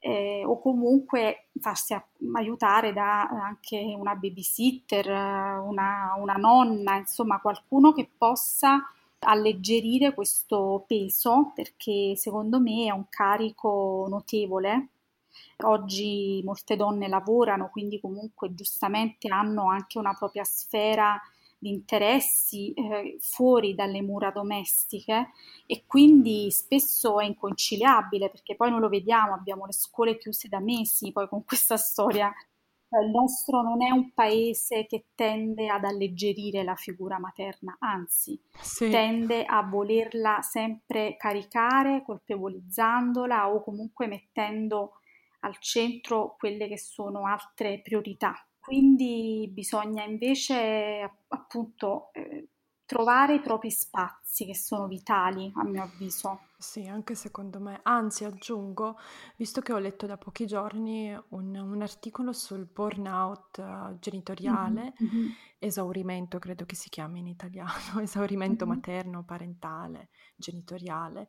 Eh, 0.00 0.44
o 0.44 0.60
comunque 0.60 1.48
farsi 1.60 1.96
aiutare 2.34 2.92
da 2.92 3.22
anche 3.22 3.94
una 3.98 4.14
babysitter, 4.14 5.06
una, 5.08 6.14
una 6.16 6.34
nonna, 6.34 6.96
insomma 6.96 7.40
qualcuno 7.40 7.92
che 7.92 8.08
possa 8.16 8.80
alleggerire 9.20 10.14
questo 10.14 10.84
peso 10.86 11.50
perché 11.54 12.14
secondo 12.16 12.60
me 12.60 12.86
è 12.86 12.90
un 12.90 13.06
carico 13.08 14.06
notevole. 14.08 14.88
Oggi 15.64 16.40
molte 16.44 16.76
donne 16.76 17.08
lavorano, 17.08 17.68
quindi 17.70 18.00
comunque 18.00 18.54
giustamente 18.54 19.28
hanno 19.28 19.68
anche 19.68 19.98
una 19.98 20.14
propria 20.14 20.44
sfera 20.44 21.20
di 21.58 21.70
interessi 21.70 22.72
eh, 22.72 23.16
fuori 23.18 23.74
dalle 23.74 24.00
mura 24.00 24.30
domestiche 24.30 25.30
e 25.66 25.84
quindi 25.86 26.50
spesso 26.52 27.18
è 27.18 27.24
inconciliabile 27.24 28.30
perché 28.30 28.54
poi 28.54 28.70
noi 28.70 28.80
lo 28.80 28.88
vediamo, 28.88 29.34
abbiamo 29.34 29.66
le 29.66 29.72
scuole 29.72 30.16
chiuse 30.18 30.48
da 30.48 30.60
mesi 30.60 31.10
poi 31.10 31.28
con 31.28 31.44
questa 31.44 31.76
storia. 31.76 32.32
Cioè, 32.90 33.04
il 33.04 33.10
nostro 33.10 33.60
non 33.60 33.82
è 33.82 33.90
un 33.90 34.12
paese 34.14 34.86
che 34.86 35.08
tende 35.14 35.68
ad 35.68 35.84
alleggerire 35.84 36.62
la 36.62 36.76
figura 36.76 37.18
materna, 37.18 37.76
anzi 37.80 38.40
sì. 38.58 38.88
tende 38.88 39.44
a 39.44 39.62
volerla 39.62 40.40
sempre 40.40 41.16
caricare, 41.18 42.02
colpevolizzandola 42.02 43.50
o 43.50 43.62
comunque 43.62 44.06
mettendo 44.06 45.00
al 45.40 45.58
centro 45.58 46.34
quelle 46.38 46.66
che 46.66 46.78
sono 46.78 47.26
altre 47.26 47.80
priorità 47.82 48.47
quindi 48.60 49.48
bisogna 49.52 50.04
invece 50.04 51.18
appunto 51.28 52.12
eh, 52.12 52.48
trovare 52.88 53.34
i 53.34 53.40
propri 53.40 53.70
spazi 53.70 54.46
che 54.46 54.56
sono 54.56 54.86
vitali 54.86 55.52
a 55.56 55.62
mio 55.62 55.82
avviso. 55.82 56.40
Sì, 56.56 56.86
anche 56.86 57.14
secondo 57.14 57.60
me. 57.60 57.80
Anzi, 57.82 58.24
aggiungo, 58.24 58.96
visto 59.36 59.60
che 59.60 59.74
ho 59.74 59.78
letto 59.78 60.06
da 60.06 60.16
pochi 60.16 60.46
giorni 60.46 61.14
un, 61.28 61.54
un 61.54 61.82
articolo 61.82 62.32
sul 62.32 62.64
burnout 62.64 63.58
uh, 63.58 63.98
genitoriale, 63.98 64.94
mm-hmm. 65.02 65.28
esaurimento 65.58 66.38
credo 66.38 66.64
che 66.64 66.76
si 66.76 66.88
chiami 66.88 67.18
in 67.18 67.26
italiano, 67.26 68.00
esaurimento 68.00 68.64
mm-hmm. 68.64 68.74
materno, 68.74 69.22
parentale, 69.22 70.08
genitoriale, 70.34 71.28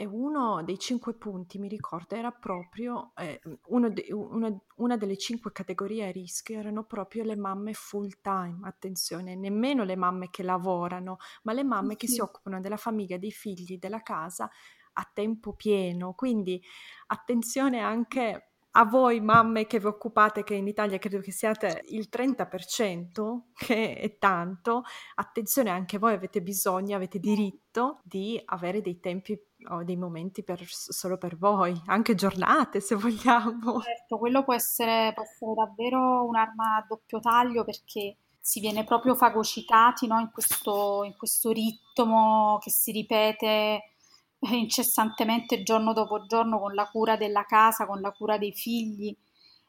e 0.00 0.06
uno 0.06 0.62
dei 0.62 0.78
cinque 0.78 1.14
punti, 1.14 1.58
mi 1.58 1.66
ricordo, 1.66 2.14
era 2.14 2.30
proprio, 2.30 3.10
eh, 3.16 3.40
de, 3.42 4.06
una, 4.12 4.56
una, 4.76 4.96
delle 4.96 5.16
cinque 5.16 5.50
categorie 5.50 6.06
a 6.06 6.12
rischio 6.12 6.56
erano 6.56 6.84
proprio 6.84 7.24
le 7.24 7.34
mamme 7.34 7.72
full 7.72 8.08
time, 8.22 8.60
attenzione, 8.62 9.34
nemmeno 9.34 9.82
le 9.82 9.96
mamme 9.96 10.30
che 10.30 10.44
lavorano, 10.44 11.16
ma 11.42 11.52
le 11.52 11.64
mamme 11.64 11.94
sì. 11.94 11.96
che 11.96 12.06
si 12.06 12.20
occupano 12.20 12.60
della 12.60 12.76
famiglia, 12.76 13.18
dei 13.18 13.32
figli, 13.32 13.76
della 13.76 14.00
casa 14.00 14.48
a 14.92 15.10
tempo 15.12 15.54
pieno. 15.54 16.14
Quindi 16.14 16.62
attenzione 17.08 17.80
anche 17.80 18.47
a 18.72 18.84
voi 18.84 19.20
mamme 19.20 19.66
che 19.66 19.78
vi 19.78 19.86
occupate, 19.86 20.44
che 20.44 20.54
in 20.54 20.66
Italia 20.66 20.98
credo 20.98 21.20
che 21.20 21.32
siate 21.32 21.82
il 21.88 22.08
30%, 22.10 23.40
che 23.54 23.94
è 23.94 24.18
tanto, 24.18 24.82
attenzione 25.16 25.70
anche 25.70 25.98
voi 25.98 26.12
avete 26.12 26.42
bisogno, 26.42 26.96
avete 26.96 27.18
diritto 27.18 28.00
di 28.04 28.40
avere 28.46 28.80
dei 28.80 29.00
tempi 29.00 29.38
o 29.70 29.82
dei 29.82 29.96
momenti 29.96 30.44
per, 30.44 30.62
solo 30.64 31.18
per 31.18 31.36
voi, 31.36 31.80
anche 31.86 32.14
giornate 32.14 32.80
se 32.80 32.94
vogliamo. 32.94 33.80
Certo, 33.80 34.18
quello 34.18 34.44
può 34.44 34.54
essere, 34.54 35.12
può 35.14 35.22
essere 35.22 35.54
davvero 35.54 36.26
un'arma 36.26 36.76
a 36.76 36.86
doppio 36.86 37.20
taglio 37.20 37.64
perché 37.64 38.16
si 38.40 38.60
viene 38.60 38.84
proprio 38.84 39.14
fagocitati 39.14 40.06
no? 40.06 40.18
in, 40.20 40.30
questo, 40.30 41.02
in 41.04 41.14
questo 41.16 41.50
ritmo 41.50 42.58
che 42.62 42.70
si 42.70 42.92
ripete 42.92 43.94
incessantemente 44.50 45.62
giorno 45.62 45.92
dopo 45.92 46.26
giorno 46.26 46.58
con 46.58 46.74
la 46.74 46.88
cura 46.88 47.16
della 47.16 47.44
casa, 47.44 47.86
con 47.86 48.00
la 48.00 48.12
cura 48.12 48.38
dei 48.38 48.52
figli 48.52 49.16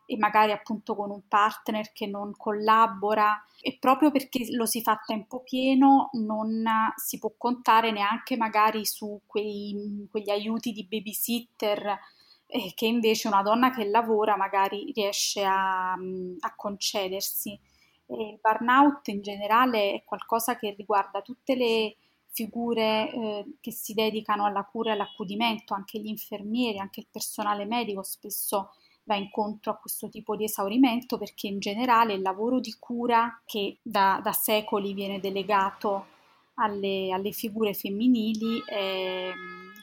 e 0.06 0.18
magari 0.18 0.52
appunto 0.52 0.96
con 0.96 1.12
un 1.12 1.28
partner 1.28 1.92
che 1.92 2.08
non 2.08 2.34
collabora 2.36 3.46
e 3.62 3.78
proprio 3.80 4.10
perché 4.10 4.48
lo 4.56 4.66
si 4.66 4.82
fa 4.82 4.94
a 4.94 5.04
tempo 5.06 5.42
pieno 5.42 6.10
non 6.14 6.64
si 6.96 7.20
può 7.20 7.32
contare 7.38 7.92
neanche 7.92 8.36
magari 8.36 8.86
su 8.86 9.22
quei, 9.28 10.08
quegli 10.10 10.32
aiuti 10.32 10.72
di 10.72 10.88
babysitter 10.88 12.00
eh, 12.48 12.74
che 12.74 12.88
invece 12.88 13.28
una 13.28 13.44
donna 13.44 13.70
che 13.70 13.86
lavora 13.86 14.36
magari 14.36 14.92
riesce 14.96 15.44
a, 15.44 15.92
a 15.92 16.56
concedersi. 16.56 17.52
E 18.08 18.30
il 18.30 18.40
burnout 18.42 19.08
in 19.10 19.22
generale 19.22 19.94
è 19.94 20.04
qualcosa 20.04 20.58
che 20.58 20.74
riguarda 20.76 21.22
tutte 21.22 21.56
le 21.56 21.96
figure 22.40 23.12
eh, 23.12 23.46
che 23.60 23.72
si 23.72 23.94
dedicano 23.94 24.46
alla 24.46 24.64
cura 24.64 24.92
e 24.92 24.94
all'accudimento, 24.94 25.74
anche 25.74 26.00
gli 26.00 26.08
infermieri, 26.08 26.78
anche 26.80 27.02
il 27.02 27.08
personale 27.12 27.66
medico 27.66 28.02
spesso 28.02 28.72
va 29.04 29.16
incontro 29.16 29.72
a 29.72 29.76
questo 29.76 30.08
tipo 30.08 30.36
di 30.36 30.46
esaurimento 30.46 31.18
perché 31.18 31.48
in 31.48 31.60
generale 31.60 32.14
il 32.14 32.22
lavoro 32.22 32.60
di 32.60 32.76
cura 32.80 33.42
che 33.46 33.80
da, 33.82 34.22
da 34.24 34.32
secoli 34.32 34.94
viene 34.94 35.20
delegato 35.20 36.06
alle, 36.56 37.12
alle 37.12 37.32
figure 37.32 37.74
femminili 37.74 38.62
è, 38.66 39.32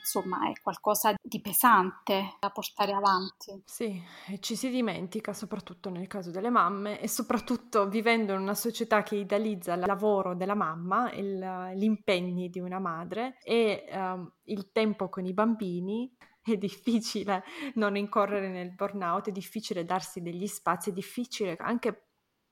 insomma, 0.07 0.49
è 0.49 0.53
qualcosa 0.63 1.15
di 1.21 1.41
pesante 1.41 2.37
da 2.39 2.51
portare 2.51 2.93
avanti. 2.93 3.61
Sì, 3.65 4.01
e 4.29 4.39
ci 4.39 4.55
si 4.55 4.71
dimentica, 4.71 5.33
soprattutto 5.33 5.91
nel 5.91 6.07
caso 6.07 6.31
delle 6.31 6.51
mamme, 6.51 7.01
e 7.01 7.09
soprattutto 7.09 7.89
vivendo 7.89 8.33
in 8.33 8.41
una 8.41 8.55
società 8.55 9.03
che 9.03 9.17
idealizza 9.17 9.75
il 9.75 9.83
lavoro 9.85 10.35
della 10.35 10.55
mamma, 10.55 11.13
gli 11.13 11.83
impegni 11.83 12.49
di 12.49 12.61
una 12.61 12.79
madre 12.79 13.39
e 13.43 13.85
um, 13.91 14.31
il 14.45 14.71
tempo 14.71 15.09
con 15.09 15.27
i 15.27 15.33
bambini, 15.33 16.15
è 16.43 16.57
difficile 16.57 17.43
non 17.75 17.97
incorrere 17.97 18.49
nel 18.49 18.73
burnout, 18.73 19.29
è 19.29 19.33
difficile 19.33 19.85
darsi 19.85 20.23
degli 20.23 20.47
spazi, 20.47 20.91
è 20.91 20.93
difficile 20.93 21.57
anche 21.59 22.06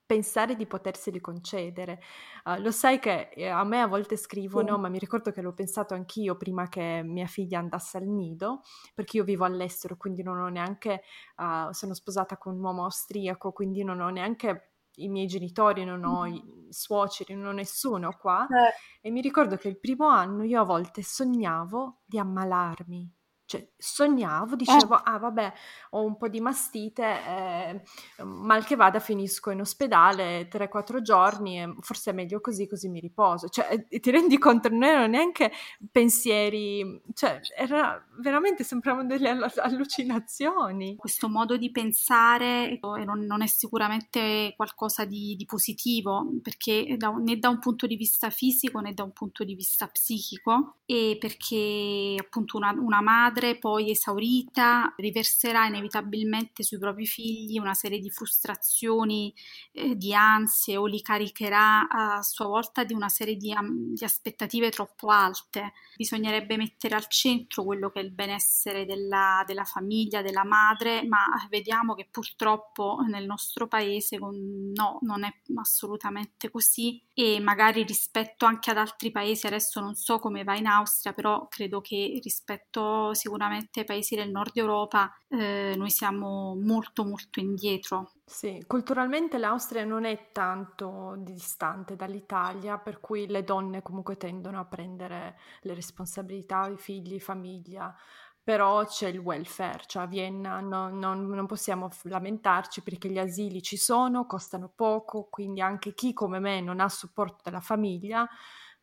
pensare 0.07 0.57
di 0.57 0.67
poterseli 0.67 1.21
concedere. 1.21 2.01
Uh, 2.45 2.61
lo 2.61 2.71
sai 2.71 2.99
che 2.99 3.31
eh, 3.35 3.49
a 3.49 3.65
me 3.65 3.81
a 3.81 3.87
volte 3.87 4.17
scrivono, 4.17 4.75
sì. 4.75 4.81
ma 4.81 4.89
mi 4.89 4.99
ricordo 4.99 5.31
che 5.31 5.41
l'ho 5.41 5.55
pensato 5.55 5.95
anch'io 5.95 6.37
prima 6.37 6.69
che 6.69 7.03
mia 7.05 7.27
figlia 7.27 7.59
andasse 7.59 7.97
al 7.99 8.07
nido, 8.07 8.63
perché 8.95 9.19
io 9.19 9.25
vivo 9.25 9.45
all'estero, 9.45 9.97
quindi 9.97 10.23
non 10.23 10.39
ho 10.39 10.49
neanche, 10.49 11.03
uh, 11.37 11.73
sono 11.73 11.95
sposata 11.95 12.37
con 12.37 12.55
un 12.55 12.63
uomo 12.63 12.85
austriaco, 12.85 13.53
quindi 13.53 13.83
non 13.83 14.01
ho 14.01 14.09
neanche 14.11 14.71
i 14.97 15.09
miei 15.09 15.27
genitori, 15.27 15.85
non 15.85 16.05
ho 16.05 16.27
i 16.27 16.43
suoceri, 16.69 17.35
non 17.35 17.47
ho 17.47 17.53
nessuno 17.53 18.17
qua. 18.19 18.47
Eh. 18.47 19.09
E 19.09 19.11
mi 19.11 19.21
ricordo 19.21 19.57
che 19.57 19.69
il 19.69 19.79
primo 19.79 20.09
anno 20.09 20.45
io 20.45 20.61
a 20.61 20.65
volte 20.65 21.03
sognavo 21.03 22.03
di 22.05 22.19
ammalarmi 22.19 23.14
cioè, 23.47 23.69
sognavo, 23.77 24.57
dicevo, 24.57 24.97
eh. 24.99 25.03
ah 25.05 25.19
vabbè, 25.19 25.53
ho 25.91 26.03
un 26.03 26.17
po' 26.17 26.29
di 26.29 26.41
mastite, 26.41 27.03
eh, 27.03 27.83
mal 28.25 28.65
che 28.65 28.75
vada 28.75 29.01
finisco 29.01 29.51
in 29.51 29.61
ospedale 29.61 30.49
3-4 30.49 31.01
giorni, 31.03 31.61
e 31.61 31.75
forse 31.81 32.11
è 32.11 32.15
meglio 32.15 32.41
così, 32.41 32.67
così 32.67 32.89
mi 32.89 33.01
riposo. 33.01 33.49
Cioè, 33.49 33.87
ti 33.87 34.11
rendi 34.11 34.39
conto, 34.39 34.71
non 34.71 34.85
erano 34.85 35.07
neanche 35.07 35.53
pensieri, 35.93 37.03
cioè, 37.13 37.41
era, 37.57 38.03
veramente 38.19 38.65
sembravano 38.65 39.09
delle 39.09 39.29
allucinazioni. 39.29 40.97
Questo 40.97 41.29
modo 41.29 41.57
di 41.59 41.71
pensare 41.71 42.79
non, 42.81 43.21
non 43.21 43.43
è 43.43 43.47
sicuramente 43.47 44.55
qualcosa 44.57 45.05
di, 45.05 45.37
di 45.37 45.45
positivo, 45.45 46.27
perché 46.43 46.95
da, 46.97 47.11
né 47.11 47.39
da 47.39 47.51
un 47.51 47.59
punto 47.59 47.87
di 47.87 47.97
vista 47.97 48.31
fisico 48.31 48.81
né 48.81 48.95
da 48.95 49.03
un 49.03 49.13
punto 49.13 49.45
di 49.45 49.55
vista 49.55 49.87
psichico, 49.87 50.77
e 50.87 51.19
perché 51.21 52.17
appunto 52.19 52.57
una, 52.57 52.75
una 52.77 53.03
madre 53.03 53.34
madre, 53.35 53.59
poi 53.59 53.91
esaurita, 53.91 54.95
riverserà 54.97 55.67
inevitabilmente 55.67 56.63
sui 56.63 56.79
propri 56.79 57.07
figli 57.07 57.59
una 57.59 57.75
serie 57.75 57.99
di 57.99 58.11
frustrazioni, 58.11 59.35
eh, 59.73 59.97
di 59.97 60.15
ansie 60.15 60.77
o 60.77 60.87
li 60.87 61.03
caricherà 61.03 61.89
a 61.89 62.23
sua 62.23 62.47
volta 62.47 62.85
di 62.85 62.95
una 62.95 63.09
serie 63.09 63.37
di, 63.37 63.53
um, 63.59 63.93
di, 63.93 64.05
aspettative 64.05 64.71
troppo 64.71 65.09
alte. 65.09 65.73
Bisognerebbe 65.97 66.57
mettere 66.57 66.95
al 66.95 67.09
centro 67.09 67.65
quello 67.65 67.91
che 67.91 68.01
è 68.01 68.03
il 68.03 68.13
benessere 68.13 68.85
della, 68.85 69.43
della 69.47 69.65
famiglia, 69.65 70.23
della 70.23 70.45
madre, 70.45 71.05
ma 71.07 71.25
vediamo 71.51 71.95
che 71.95 72.07
purtroppo 72.11 72.99
nel 73.09 73.27
nostro 73.27 73.67
paese 73.67 74.19
con, 74.19 74.71
no, 74.75 74.99
non 75.03 75.25
è 75.25 75.33
assolutamente 75.57 76.51
così 76.51 77.03
e 77.15 77.41
magari 77.41 77.85
rispetto 77.85 78.45
anche 78.45 78.71
ad 78.71 78.77
altri 78.77 79.11
paesi, 79.11 79.47
adesso 79.47 79.81
non 79.81 79.95
so 79.95 80.19
come 80.19 80.45
va 80.45 80.57
in 80.57 80.67
Austria, 80.67 81.13
però 81.13 81.47
credo 81.49 81.81
che 81.81 82.19
rispetto 82.23 83.15
sicuramente 83.25 83.85
paesi 83.85 84.17
del 84.17 84.31
nord 84.31 84.55
Europa 84.55 85.11
eh, 85.29 85.73
noi 85.79 85.89
siamo 85.89 86.55
molto 86.55 87.05
molto 87.05 87.41
indietro. 87.41 88.13
Sì, 88.27 88.63
culturalmente 88.67 89.39
l'Austria 89.39 89.85
non 89.85 90.05
è 90.05 90.31
tanto 90.31 91.15
distante 91.19 91.97
dall'Italia, 91.97 92.77
per 92.77 93.01
cui 93.01 93.27
le 93.27 93.43
donne 93.43 93.81
comunque 93.81 94.19
tendono 94.19 94.61
a 94.61 94.67
prendere 94.67 95.39
le 95.63 95.75
responsabilità, 95.75 96.69
i 96.69 96.77
figli, 96.77 97.19
famiglia, 97.19 97.95
però 98.43 98.85
c'è 98.85 99.09
il 99.09 99.19
welfare, 99.19 99.85
cioè 99.87 100.03
a 100.03 100.07
Vienna 100.07 100.61
non, 100.61 100.99
non, 100.99 101.27
non, 101.27 101.47
possiamo 101.47 101.89
lamentarci 102.03 102.83
perché 102.83 103.09
gli 103.09 103.19
asili 103.19 103.63
ci 103.63 103.79
sono, 103.79 104.27
costano 104.27 104.71
poco, 104.75 105.29
quindi 105.31 105.63
anche 105.63 105.95
chi 105.95 106.13
come 106.13 106.41
me 106.41 106.61
non 106.61 106.81
ha 106.81 106.91
supporto 106.91 107.39
della 107.43 107.61
famiglia 107.61 108.29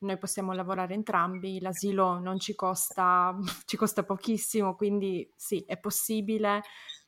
noi 0.01 0.17
possiamo 0.17 0.53
lavorare 0.53 0.93
entrambi, 0.93 1.59
l'asilo 1.59 2.19
non 2.19 2.39
ci 2.39 2.53
costa, 2.55 3.35
ci 3.65 3.77
costa 3.77 4.03
pochissimo, 4.03 4.75
quindi 4.75 5.31
sì, 5.35 5.63
è 5.65 5.77
possibile 5.79 6.61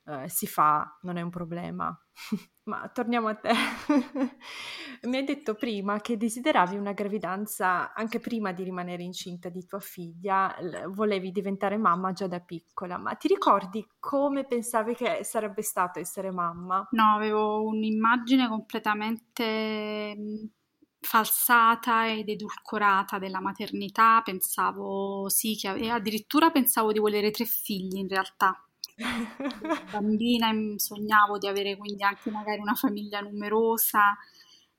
eh, 0.06 0.28
si 0.28 0.46
fa, 0.46 0.98
non 1.02 1.16
è 1.16 1.22
un 1.22 1.30
problema. 1.30 1.98
Ma 2.64 2.88
torniamo 2.88 3.28
a 3.28 3.34
te. 3.34 3.52
Mi 5.08 5.16
hai 5.18 5.24
detto 5.24 5.54
prima 5.54 6.00
che 6.00 6.16
desideravi 6.16 6.76
una 6.76 6.92
gravidanza 6.92 7.92
anche 7.92 8.20
prima 8.20 8.52
di 8.52 8.62
rimanere 8.62 9.02
incinta 9.02 9.50
di 9.50 9.66
tua 9.66 9.80
figlia, 9.80 10.54
volevi 10.88 11.30
diventare 11.30 11.76
mamma 11.76 12.12
già 12.12 12.26
da 12.26 12.40
piccola, 12.40 12.96
ma 12.96 13.14
ti 13.14 13.28
ricordi 13.28 13.86
come 13.98 14.46
pensavi 14.46 14.94
che 14.94 15.24
sarebbe 15.24 15.62
stato 15.62 15.98
essere 15.98 16.30
mamma? 16.30 16.86
No, 16.92 17.14
avevo 17.14 17.62
un'immagine 17.64 18.48
completamente 18.48 20.14
mm, 20.16 20.44
falsata 21.04 22.10
ed 22.10 22.28
edulcorata 22.28 23.18
della 23.18 23.40
maternità, 23.40 24.20
pensavo 24.24 25.28
sì, 25.28 25.56
che, 25.56 25.72
e 25.74 25.88
addirittura 25.88 26.50
pensavo 26.50 26.92
di 26.92 26.98
volere 26.98 27.30
tre 27.30 27.44
figli 27.44 27.98
in 27.98 28.08
realtà. 28.08 28.58
Bambina 29.90 30.50
sognavo 30.76 31.38
di 31.38 31.46
avere 31.46 31.76
quindi 31.76 32.02
anche 32.02 32.30
magari 32.30 32.60
una 32.60 32.74
famiglia 32.74 33.20
numerosa. 33.20 34.16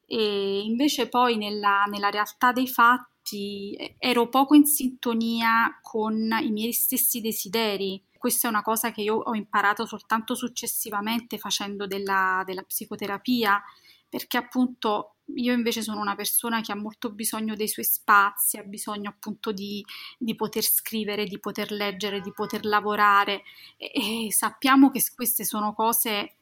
E 0.06 0.62
invece 0.62 1.10
poi 1.10 1.38
nella, 1.38 1.86
nella 1.86 2.10
realtà 2.10 2.52
dei 2.52 2.68
fatti 2.68 3.96
ero 3.98 4.30
poco 4.30 4.54
in 4.54 4.66
sintonia 4.66 5.80
con 5.82 6.16
i 6.42 6.52
miei 6.52 6.74
stessi 6.74 7.22
desideri. 7.22 8.02
Questa 8.18 8.48
è 8.48 8.50
una 8.52 8.62
cosa 8.62 8.92
che 8.92 9.02
io 9.02 9.16
ho 9.16 9.36
imparato 9.36 9.86
soltanto 9.86 10.36
successivamente 10.36 11.38
facendo 11.38 11.88
della, 11.88 12.44
della 12.46 12.64
psicoterapia, 12.64 13.62
perché 14.10 14.38
appunto 14.38 15.15
io 15.36 15.54
invece 15.54 15.82
sono 15.82 16.00
una 16.02 16.15
persona 16.15 16.62
che 16.62 16.72
ha 16.72 16.76
molto 16.76 17.12
bisogno 17.12 17.56
dei 17.56 17.68
suoi 17.68 17.86
spazi, 17.86 18.58
ha 18.58 18.63
bisogno 18.63 19.10
appunto 19.10 19.52
di, 19.52 19.84
di 20.18 20.36
poter 20.36 20.63
scrivere, 20.63 21.26
di 21.26 21.39
poter 21.39 21.72
leggere, 21.72 22.22
di 22.22 22.32
poter 22.32 22.65
lavorare. 22.65 23.41
E, 23.78 24.28
e 24.28 24.32
sappiamo 24.32 24.91
che 24.91 25.04
queste 25.15 25.44
sono 25.44 25.74
cose 25.74 26.36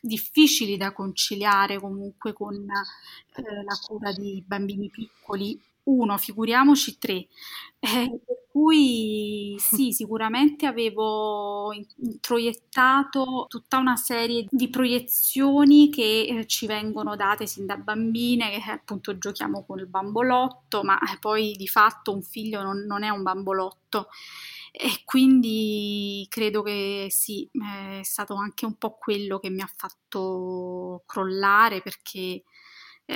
difficili 0.00 0.78
da 0.78 0.92
conciliare 0.92 1.78
comunque 1.78 2.32
con 2.32 2.54
eh, 2.54 3.42
la 3.64 3.78
cura 3.86 4.12
di 4.12 4.42
bambini 4.46 4.88
piccoli 4.88 5.60
uno, 5.84 6.16
figuriamoci 6.18 6.98
tre. 6.98 7.26
Eh, 7.82 8.20
per 8.26 8.46
cui 8.50 9.56
sì, 9.58 9.92
sicuramente 9.92 10.66
avevo 10.66 11.72
introiettato 11.72 13.46
tutta 13.48 13.78
una 13.78 13.96
serie 13.96 14.44
di 14.50 14.68
proiezioni 14.68 15.88
che 15.88 16.22
eh, 16.28 16.46
ci 16.46 16.66
vengono 16.66 17.16
date 17.16 17.46
sin 17.46 17.64
da 17.66 17.76
bambine, 17.76 18.50
che 18.50 18.70
appunto 18.70 19.16
giochiamo 19.16 19.64
con 19.64 19.78
il 19.78 19.86
bambolotto, 19.86 20.82
ma 20.82 20.98
eh, 21.00 21.18
poi 21.18 21.52
di 21.56 21.68
fatto 21.68 22.12
un 22.12 22.22
figlio 22.22 22.62
non, 22.62 22.84
non 22.86 23.02
è 23.02 23.08
un 23.08 23.22
bambolotto. 23.22 24.08
E 24.72 25.02
quindi 25.04 26.24
credo 26.28 26.62
che 26.62 27.08
sì, 27.10 27.48
è 27.98 28.02
stato 28.02 28.34
anche 28.34 28.66
un 28.66 28.76
po' 28.76 28.96
quello 28.98 29.38
che 29.40 29.50
mi 29.50 29.62
ha 29.62 29.70
fatto 29.74 31.02
crollare 31.06 31.82
perché 31.82 32.44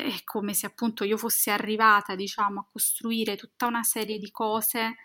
è 0.02 0.24
come 0.24 0.54
se 0.54 0.66
appunto 0.66 1.04
io 1.04 1.16
fossi 1.16 1.50
arrivata, 1.50 2.14
diciamo, 2.14 2.61
a 2.61 2.66
costruire 2.70 3.37
tutta 3.37 3.66
una 3.66 3.83
serie 3.83 4.18
di 4.18 4.30
cose 4.30 4.96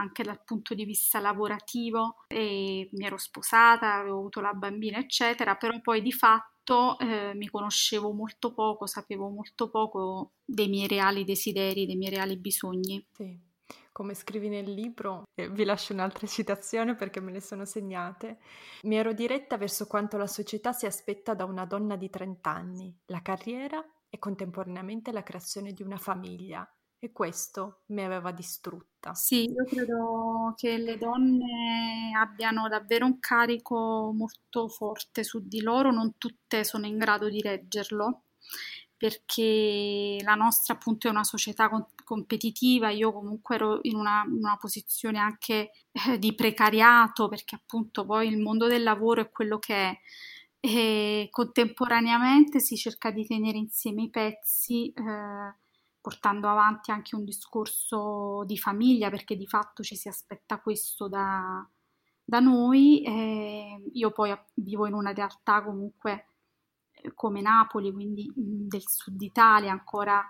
anche 0.00 0.22
dal 0.22 0.42
punto 0.44 0.74
di 0.74 0.84
vista 0.84 1.20
lavorativo 1.20 2.24
e 2.28 2.88
mi 2.92 3.04
ero 3.04 3.18
sposata, 3.18 3.94
avevo 3.94 4.18
avuto 4.18 4.40
la 4.40 4.52
bambina, 4.52 4.98
eccetera, 4.98 5.56
però 5.56 5.78
poi 5.80 6.02
di 6.02 6.12
fatto 6.12 6.98
eh, 6.98 7.32
mi 7.34 7.48
conoscevo 7.48 8.12
molto 8.12 8.52
poco, 8.52 8.86
sapevo 8.86 9.28
molto 9.28 9.68
poco 9.70 10.32
dei 10.44 10.68
miei 10.68 10.86
reali 10.86 11.24
desideri, 11.24 11.86
dei 11.86 11.96
miei 11.96 12.14
reali 12.14 12.36
bisogni. 12.36 13.04
Sì. 13.12 13.46
Come 13.90 14.14
scrivi 14.14 14.48
nel 14.48 14.72
libro, 14.72 15.24
eh, 15.34 15.50
vi 15.50 15.64
lascio 15.64 15.92
un'altra 15.92 16.26
citazione 16.28 16.94
perché 16.94 17.18
me 17.20 17.32
le 17.32 17.40
sono 17.40 17.64
segnate. 17.64 18.38
Mi 18.82 18.94
ero 18.94 19.12
diretta 19.12 19.56
verso 19.56 19.88
quanto 19.88 20.16
la 20.16 20.28
società 20.28 20.72
si 20.72 20.86
aspetta 20.86 21.34
da 21.34 21.44
una 21.44 21.64
donna 21.64 21.96
di 21.96 22.08
30 22.08 22.48
anni, 22.48 22.96
la 23.06 23.20
carriera 23.20 23.84
e 24.08 24.18
contemporaneamente 24.18 25.12
la 25.12 25.22
creazione 25.22 25.72
di 25.72 25.82
una 25.82 25.98
famiglia 25.98 26.68
e 27.00 27.12
questo 27.12 27.82
mi 27.86 28.02
aveva 28.02 28.32
distrutta. 28.32 29.14
Sì, 29.14 29.44
io 29.44 29.64
credo 29.64 30.54
che 30.56 30.76
le 30.78 30.98
donne 30.98 32.12
abbiano 32.16 32.68
davvero 32.68 33.06
un 33.06 33.20
carico 33.20 34.10
molto 34.12 34.68
forte 34.68 35.22
su 35.22 35.46
di 35.46 35.60
loro, 35.60 35.92
non 35.92 36.16
tutte 36.18 36.64
sono 36.64 36.86
in 36.86 36.98
grado 36.98 37.28
di 37.28 37.40
reggerlo 37.40 38.24
perché 38.98 40.18
la 40.24 40.34
nostra 40.34 40.74
appunto 40.74 41.06
è 41.06 41.10
una 41.10 41.22
società 41.22 41.68
con- 41.68 41.86
competitiva, 42.02 42.90
io 42.90 43.12
comunque 43.12 43.54
ero 43.54 43.78
in 43.82 43.94
una, 43.94 44.24
in 44.26 44.38
una 44.38 44.56
posizione 44.58 45.18
anche 45.18 45.70
eh, 45.92 46.18
di 46.18 46.34
precariato 46.34 47.28
perché 47.28 47.54
appunto 47.54 48.04
poi 48.04 48.26
il 48.26 48.38
mondo 48.38 48.66
del 48.66 48.82
lavoro 48.82 49.20
è 49.20 49.30
quello 49.30 49.60
che 49.60 49.74
è 49.74 49.98
e 50.60 51.28
contemporaneamente 51.30 52.60
si 52.60 52.76
cerca 52.76 53.10
di 53.10 53.26
tenere 53.26 53.58
insieme 53.58 54.02
i 54.02 54.10
pezzi 54.10 54.92
eh, 54.92 55.54
portando 56.00 56.48
avanti 56.48 56.90
anche 56.90 57.14
un 57.14 57.24
discorso 57.24 58.42
di 58.44 58.58
famiglia 58.58 59.10
perché 59.10 59.36
di 59.36 59.46
fatto 59.46 59.82
ci 59.82 59.94
si 59.94 60.08
aspetta 60.08 60.60
questo 60.60 61.08
da, 61.08 61.66
da 62.24 62.40
noi. 62.40 63.02
Eh, 63.02 63.90
io 63.92 64.10
poi 64.10 64.36
vivo 64.54 64.86
in 64.86 64.94
una 64.94 65.12
realtà 65.12 65.62
comunque 65.62 66.26
eh, 66.92 67.12
come 67.14 67.40
Napoli, 67.40 67.92
quindi 67.92 68.30
del 68.34 68.86
sud 68.86 69.20
Italia, 69.20 69.70
ancora 69.70 70.24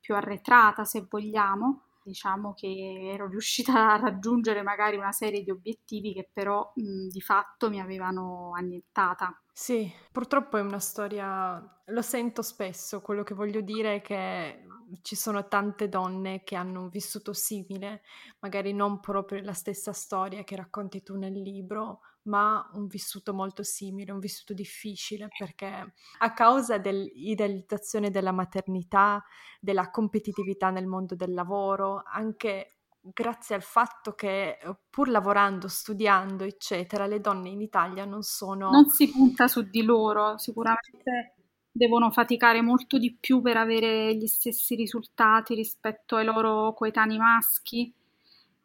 più 0.00 0.14
arretrata 0.14 0.84
se 0.84 1.06
vogliamo, 1.08 1.83
diciamo 2.04 2.52
che 2.54 3.10
ero 3.12 3.26
riuscita 3.28 3.72
a 3.94 3.96
raggiungere 3.96 4.62
magari 4.62 4.96
una 4.96 5.12
serie 5.12 5.42
di 5.42 5.50
obiettivi 5.50 6.12
che 6.12 6.28
però 6.32 6.72
mh, 6.74 7.08
di 7.08 7.20
fatto 7.20 7.70
mi 7.70 7.80
avevano 7.80 8.52
annientata. 8.54 9.36
Sì, 9.56 9.90
purtroppo 10.10 10.56
è 10.56 10.60
una 10.60 10.80
storia, 10.80 11.82
lo 11.86 12.02
sento 12.02 12.42
spesso, 12.42 13.00
quello 13.00 13.22
che 13.22 13.34
voglio 13.34 13.60
dire 13.60 13.96
è 13.96 14.00
che 14.00 14.66
ci 15.02 15.14
sono 15.14 15.46
tante 15.46 15.88
donne 15.88 16.42
che 16.42 16.56
hanno 16.56 16.82
un 16.82 16.88
vissuto 16.88 17.32
simile, 17.32 18.02
magari 18.40 18.72
non 18.72 19.00
proprio 19.00 19.40
la 19.42 19.52
stessa 19.52 19.92
storia 19.92 20.42
che 20.42 20.56
racconti 20.56 21.02
tu 21.02 21.16
nel 21.16 21.40
libro, 21.40 22.00
ma 22.24 22.68
un 22.74 22.86
vissuto 22.86 23.34
molto 23.34 23.62
simile, 23.62 24.12
un 24.12 24.18
vissuto 24.18 24.54
difficile 24.54 25.28
perché 25.36 25.94
a 26.18 26.32
causa 26.32 26.78
dell'idealizzazione 26.78 28.10
della 28.10 28.32
maternità, 28.32 29.22
della 29.60 29.90
competitività 29.90 30.70
nel 30.70 30.86
mondo 30.86 31.14
del 31.14 31.34
lavoro, 31.34 32.02
anche 32.04 32.76
grazie 33.00 33.54
al 33.54 33.62
fatto 33.62 34.14
che 34.14 34.58
pur 34.88 35.08
lavorando, 35.08 35.68
studiando, 35.68 36.44
eccetera, 36.44 37.06
le 37.06 37.20
donne 37.20 37.50
in 37.50 37.60
Italia 37.60 38.04
non 38.04 38.22
sono... 38.22 38.70
Non 38.70 38.88
si 38.88 39.10
punta 39.10 39.46
su 39.46 39.62
di 39.62 39.82
loro, 39.82 40.38
sicuramente 40.38 41.34
devono 41.70 42.10
faticare 42.10 42.62
molto 42.62 42.98
di 42.98 43.16
più 43.18 43.42
per 43.42 43.56
avere 43.56 44.14
gli 44.14 44.26
stessi 44.26 44.76
risultati 44.76 45.54
rispetto 45.54 46.16
ai 46.16 46.24
loro 46.24 46.72
coetanei 46.72 47.18
maschi 47.18 47.92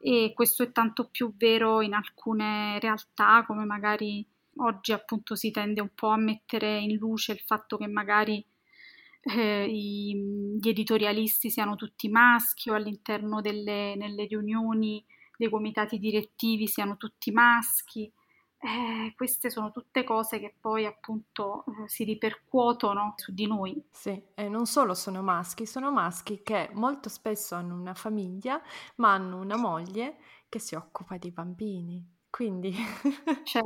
e 0.02 0.32
questo 0.34 0.64
è 0.64 0.72
tanto 0.72 1.10
più 1.10 1.36
vero 1.36 1.82
in 1.82 1.94
alcune 1.94 2.80
realtà 2.80 3.44
come 3.46 3.66
magari 3.66 4.26
oggi 4.58 4.94
appunto 4.94 5.36
si 5.36 5.52
tende 5.52 5.82
un 5.82 5.92
po' 5.94 6.08
a 6.08 6.18
mettere 6.18 6.80
in 6.80 6.96
luce 6.96 7.34
il 7.34 7.42
fatto 7.46 7.78
che 7.78 7.88
magari 7.88 8.44
eh, 9.22 9.66
i, 9.66 10.58
gli 10.60 10.70
editorialisti 10.70 11.50
siano 11.50 11.76
tutti 11.76 12.08
maschi 12.08 12.70
o 12.70 12.76
all'interno 12.76 13.42
delle 13.42 13.96
riunioni 14.28 15.06
dei 15.38 15.50
comitati 15.50 16.00
direttivi 16.00 16.68
siano 16.68 16.96
tutti 16.96 17.32
maschi 17.32 18.12
eh, 18.62 19.14
queste 19.16 19.50
sono 19.50 19.72
tutte 19.72 20.04
cose 20.04 20.40
che 20.40 20.54
poi 20.60 20.86
appunto 20.86 21.64
eh, 21.66 21.88
si 21.88 22.04
ripercuotono 22.04 23.14
su 23.16 23.34
di 23.34 23.48
noi. 23.48 23.82
Sì, 23.90 24.22
e 24.34 24.50
non 24.50 24.66
solo 24.66 24.94
sono 24.94 25.22
maschi, 25.22 25.66
sono 25.66 25.92
maschi 25.92 26.42
che 26.44 26.70
molto 26.74 27.08
spesso 27.08 27.56
hanno 27.56 27.76
una 27.76 27.94
famiglia, 27.94 28.62
ma 28.96 29.14
hanno 29.14 29.38
una 29.40 29.56
moglie 29.56 30.18
che 30.50 30.60
si 30.60 30.76
occupa 30.76 31.18
di 31.18 31.32
bambini. 31.32 32.18
Quindi, 32.30 32.72
cioè, 33.44 33.64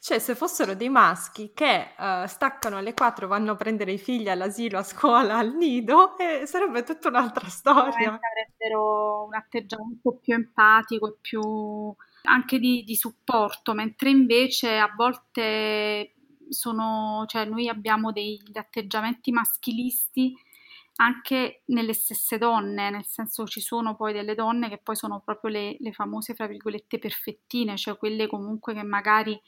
cioè, 0.00 0.18
se 0.18 0.34
fossero 0.34 0.74
dei 0.74 0.88
maschi 0.88 1.52
che 1.54 1.94
uh, 1.96 2.26
staccano 2.26 2.78
alle 2.78 2.94
4, 2.94 3.28
vanno 3.28 3.52
a 3.52 3.56
prendere 3.56 3.92
i 3.92 3.98
figli 3.98 4.28
all'asilo, 4.28 4.78
a 4.78 4.82
scuola, 4.82 5.38
al 5.38 5.54
nido, 5.54 6.16
eh, 6.18 6.46
sarebbe 6.46 6.82
tutta 6.82 7.08
un'altra 7.08 7.48
storia. 7.48 8.18
Avrebbero 8.18 9.24
un 9.26 9.34
atteggiamento 9.34 10.16
più 10.20 10.34
empatico 10.34 11.06
e 11.06 11.16
più 11.20 11.94
anche 12.24 12.58
di, 12.58 12.84
di 12.84 12.96
supporto, 12.96 13.74
mentre 13.74 14.10
invece 14.10 14.76
a 14.76 14.92
volte 14.94 16.14
sono, 16.48 17.24
cioè 17.26 17.44
noi 17.44 17.68
abbiamo 17.68 18.12
degli 18.12 18.56
atteggiamenti 18.56 19.30
maschilisti 19.32 20.34
anche 20.96 21.62
nelle 21.66 21.92
stesse 21.92 22.38
donne, 22.38 22.90
nel 22.90 23.04
senso 23.04 23.46
ci 23.46 23.60
sono 23.60 23.96
poi 23.96 24.12
delle 24.12 24.34
donne 24.34 24.68
che 24.68 24.78
poi 24.78 24.94
sono 24.94 25.20
proprio 25.24 25.50
le, 25.50 25.76
le 25.80 25.92
famose, 25.92 26.34
fra 26.34 26.46
virgolette, 26.46 26.98
perfettine, 26.98 27.76
cioè 27.76 27.96
quelle 27.96 28.28
comunque 28.28 28.74
che 28.74 28.84
magari 28.84 29.40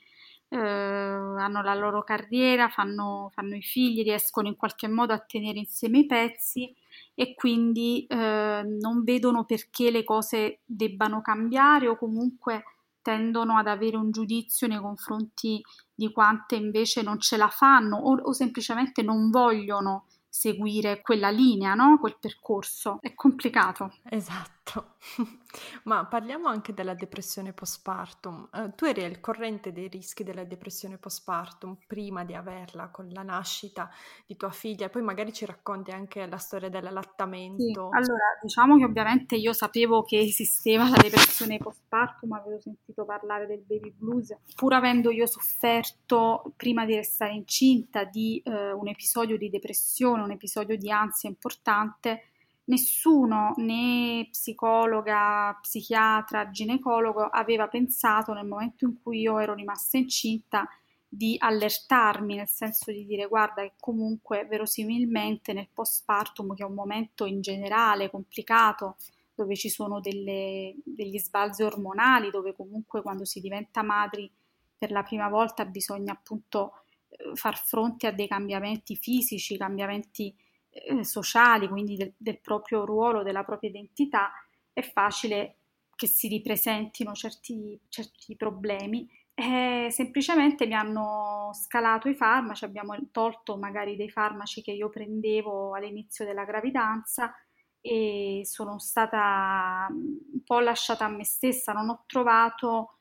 eh, 0.49 0.57
hanno 0.59 1.63
la 1.63 1.75
loro 1.75 2.03
carriera, 2.03 2.69
fanno, 2.69 3.31
fanno, 3.33 3.55
i 3.55 3.63
figli, 3.63 4.03
riescono 4.03 4.49
in 4.49 4.57
qualche 4.57 4.89
modo 4.89 5.13
a 5.13 5.21
tenere 5.21 5.59
insieme 5.59 6.01
i 6.01 6.07
pezzi 6.07 6.75
e 7.19 7.35
quindi 7.35 8.05
eh, 8.07 8.63
non 8.63 9.03
vedono 9.03 9.45
perché 9.45 9.91
le 9.91 10.05
cose 10.05 10.61
debbano 10.67 11.23
cambiare 11.23 11.89
o 11.89 11.97
comunque 11.97 12.63
tendono 13.01 13.57
ad 13.57 13.67
avere 13.67 13.97
un 13.97 14.11
giudizio 14.11 14.67
nei 14.67 14.79
confronti 14.79 15.63
di 15.95 16.13
quante 16.13 16.57
invece 16.57 17.03
non 17.03 17.19
ce 17.19 17.39
la 17.39 17.49
fanno 17.49 17.97
o, 17.97 18.21
o 18.21 18.33
semplicemente 18.33 19.03
non 19.03 19.31
vogliono 19.31 20.05
seguire 20.29 21.01
quella 21.01 21.31
linea, 21.31 21.73
no? 21.75 21.99
quel 21.99 22.19
percorso. 22.21 22.99
È 23.01 23.15
complicato. 23.15 23.95
Esatto. 24.11 24.56
Ma 25.85 26.05
parliamo 26.07 26.49
anche 26.49 26.75
della 26.75 26.95
depressione 26.95 27.53
postpartum. 27.53 28.49
Uh, 28.53 28.75
tu 28.75 28.85
eri 28.85 29.05
al 29.05 29.21
corrente 29.21 29.73
dei 29.73 29.89
rischi 29.89 30.25
della 30.25 30.45
depressione 30.45 30.99
postpartum 30.99 31.79
prima 31.87 32.25
di 32.25 32.35
averla 32.35 32.89
con 32.89 33.09
la 33.11 33.23
nascita 33.23 33.91
di 34.27 34.37
tua 34.37 34.51
figlia, 34.51 34.89
poi 34.89 35.03
magari 35.03 35.33
ci 35.33 35.45
racconti 35.45 35.93
anche 35.93 36.27
la 36.27 36.39
storia 36.39 36.69
dell'allattamento. 36.69 37.63
Sì, 37.63 37.73
allora, 37.73 38.39
diciamo 38.43 38.77
che 38.77 38.85
ovviamente 38.85 39.37
io 39.37 39.53
sapevo 39.53 40.03
che 40.03 40.19
esisteva 40.19 40.89
la 40.89 40.97
depressione 41.01 41.59
postpartum, 41.59 42.33
avevo 42.33 42.61
sentito 42.61 43.05
parlare 43.05 43.47
del 43.47 43.63
baby 43.67 43.93
blues, 43.97 44.37
pur 44.55 44.75
avendo 44.75 45.11
io 45.11 45.27
sofferto 45.27 46.53
prima 46.57 46.85
di 46.85 46.95
restare 46.95 47.33
incinta 47.33 48.05
di 48.05 48.43
uh, 48.45 48.79
un 48.79 48.89
episodio 48.89 49.37
di 49.37 49.49
depressione, 49.49 50.23
un 50.23 50.33
episodio 50.33 50.77
di 50.77 50.91
ansia 50.91 51.29
importante 51.29 52.31
nessuno, 52.67 53.55
né 53.57 54.29
psicologa, 54.31 55.57
psichiatra, 55.61 56.51
ginecologo, 56.51 57.23
aveva 57.23 57.69
pensato 57.69 58.33
nel 58.33 58.47
momento 58.47 58.85
in 58.85 59.01
cui 59.03 59.21
io 59.21 59.39
ero 59.39 59.55
rimasta 59.55 59.97
incinta 59.97 60.69
di 61.09 61.37
allertarmi, 61.39 62.37
nel 62.37 62.49
senso 62.49 62.91
di 62.91 63.05
dire 63.07 63.27
guarda 63.27 63.63
che 63.63 63.75
comunque 63.79 64.47
verosimilmente 64.47 65.53
nel 65.53 65.69
postpartum, 65.73 66.55
che 66.55 66.63
è 66.63 66.67
un 66.67 66.75
momento 66.75 67.25
in 67.25 67.41
generale 67.41 68.11
complicato, 68.11 68.97
dove 69.35 69.55
ci 69.55 69.69
sono 69.69 70.01
delle, 70.01 70.75
degli 70.85 71.19
sbalzi 71.19 71.63
ormonali, 71.63 72.31
dove 72.31 72.55
comunque 72.55 73.03
quando 73.03 73.25
si 73.25 73.41
diventa 73.41 73.83
madri 73.83 74.31
per 74.77 74.91
la 74.91 75.03
prima 75.03 75.29
volta 75.29 75.65
bisogna 75.65 76.13
appunto 76.13 76.83
eh, 77.09 77.35
far 77.35 77.57
fronte 77.57 78.07
a 78.07 78.13
dei 78.13 78.29
cambiamenti 78.29 78.97
fisici, 78.97 79.57
cambiamenti 79.57 80.35
eh, 80.85 81.05
sociali, 81.05 81.69
quindi 81.69 81.97
del, 81.97 82.13
del 82.17 82.41
proprio 82.41 82.85
ruolo, 82.85 83.23
della 83.23 83.45
propria 83.45 83.71
identità, 83.71 84.33
è 84.73 84.83
facile 84.83 85.57
che 85.97 86.07
si 86.07 86.29
ripresentino 86.29 87.13
certi, 87.15 87.79
certi 87.89 88.37
problemi. 88.37 89.09
Eh, 89.35 89.89
semplicemente 89.91 90.67
mi 90.67 90.75
hanno 90.75 91.51
scalato 91.53 92.09
i 92.09 92.15
farmaci, 92.15 92.65
abbiamo 92.65 92.97
tolto 93.11 93.57
magari 93.57 93.97
dei 93.97 94.11
farmaci 94.11 94.63
che 94.63 94.73
io 94.73 94.89
prendevo 94.89 95.75
all'inizio 95.75 96.25
della 96.25 96.45
gravidanza 96.45 97.35
e 97.81 98.43
sono 98.45 98.79
stata 98.79 99.87
un 99.91 100.43
po' 100.45 100.61
lasciata 100.61 101.05
a 101.05 101.09
me 101.09 101.25
stessa, 101.25 101.73
non 101.73 101.89
ho 101.89 102.05
trovato 102.07 102.96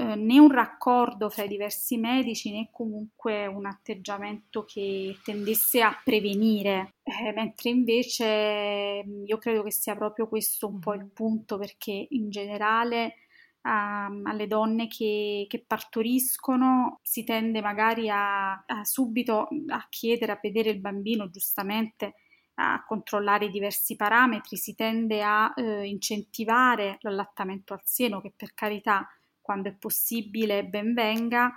eh, 0.00 0.16
né 0.16 0.38
un 0.38 0.50
raccordo 0.50 1.28
fra 1.28 1.44
i 1.44 1.48
diversi 1.48 1.98
medici 1.98 2.50
né 2.50 2.70
comunque 2.72 3.46
un 3.46 3.66
atteggiamento 3.66 4.64
che 4.64 5.18
tendesse 5.22 5.82
a 5.82 5.94
prevenire, 6.02 6.94
eh, 7.02 7.32
mentre 7.32 7.70
invece 7.70 9.04
mm, 9.04 9.26
io 9.26 9.36
credo 9.38 9.62
che 9.62 9.70
sia 9.70 9.94
proprio 9.94 10.26
questo 10.28 10.68
un 10.68 10.78
po' 10.78 10.94
il 10.94 11.10
punto 11.12 11.58
perché 11.58 12.06
in 12.10 12.30
generale 12.30 13.16
um, 13.62 14.22
alle 14.24 14.46
donne 14.46 14.86
che, 14.88 15.46
che, 15.48 15.64
partoriscono 15.66 17.00
si 17.02 17.24
tende 17.24 17.60
magari 17.60 18.08
a, 18.08 18.52
a 18.52 18.84
subito 18.84 19.48
a 19.68 19.86
chiedere, 19.90 20.32
a 20.32 20.40
vedere 20.40 20.70
il 20.70 20.80
bambino 20.80 21.28
giustamente 21.28 22.14
a 22.54 22.84
controllare 22.86 23.46
i 23.46 23.50
diversi 23.50 23.96
parametri, 23.96 24.56
si 24.56 24.74
tende 24.74 25.22
a 25.22 25.52
eh, 25.56 25.86
incentivare 25.86 26.98
l'allattamento 27.00 27.72
al 27.72 27.80
seno 27.84 28.20
che 28.20 28.32
per 28.36 28.52
carità 28.54 29.08
quando 29.50 29.68
è 29.68 29.74
possibile 29.74 30.64
ben 30.64 30.94
venga, 30.94 31.50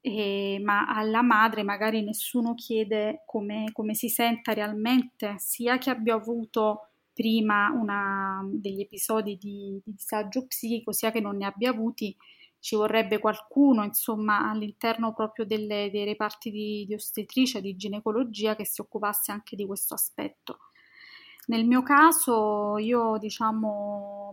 eh, 0.00 0.60
ma 0.64 0.84
alla 0.88 1.22
madre 1.22 1.62
magari 1.62 2.02
nessuno 2.02 2.54
chiede 2.54 3.22
come, 3.24 3.70
come, 3.72 3.94
si 3.94 4.08
senta 4.08 4.52
realmente, 4.52 5.36
sia 5.38 5.78
che 5.78 5.90
abbia 5.90 6.16
avuto 6.16 6.88
prima 7.12 7.70
una, 7.70 8.40
degli 8.52 8.80
episodi 8.80 9.36
di, 9.36 9.80
di 9.84 9.92
disagio 9.92 10.48
psichico, 10.48 10.90
sia 10.90 11.12
che 11.12 11.20
non 11.20 11.36
ne 11.36 11.46
abbia 11.46 11.70
avuti, 11.70 12.16
ci 12.58 12.74
vorrebbe 12.74 13.20
qualcuno, 13.20 13.84
insomma, 13.84 14.50
all'interno 14.50 15.14
proprio 15.14 15.44
delle, 15.44 15.88
dei 15.92 16.04
reparti 16.04 16.50
di, 16.50 16.84
di 16.84 16.94
ostetricia, 16.94 17.60
di 17.60 17.76
ginecologia, 17.76 18.56
che 18.56 18.66
si 18.66 18.80
occupasse 18.80 19.30
anche 19.30 19.54
di 19.54 19.64
questo 19.64 19.94
aspetto. 19.94 20.65
Nel 21.46 21.64
mio 21.64 21.82
caso 21.82 22.76
io 22.78 23.18
diciamo 23.18 24.32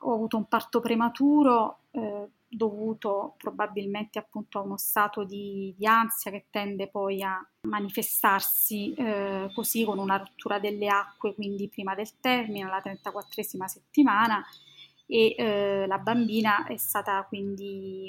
ho 0.00 0.14
avuto 0.14 0.36
un 0.36 0.46
parto 0.46 0.80
prematuro 0.80 1.78
eh, 1.92 2.28
dovuto 2.46 3.34
probabilmente 3.38 4.18
appunto 4.18 4.58
a 4.58 4.62
uno 4.62 4.76
stato 4.76 5.24
di, 5.24 5.74
di, 5.76 5.86
ansia 5.86 6.30
che 6.30 6.46
tende 6.50 6.88
poi 6.88 7.22
a 7.22 7.42
manifestarsi 7.62 8.92
eh, 8.92 9.50
così 9.54 9.84
con 9.84 9.98
una 9.98 10.18
rottura 10.18 10.58
delle 10.58 10.88
acque, 10.88 11.34
quindi 11.34 11.68
prima 11.68 11.94
del 11.94 12.20
termine, 12.20 12.64
alla 12.64 12.82
34esima 12.84 13.64
settimana 13.64 14.44
e 15.06 15.34
eh, 15.36 15.86
la 15.86 15.98
bambina 15.98 16.66
è 16.66 16.76
stata 16.76 17.24
quindi 17.28 18.06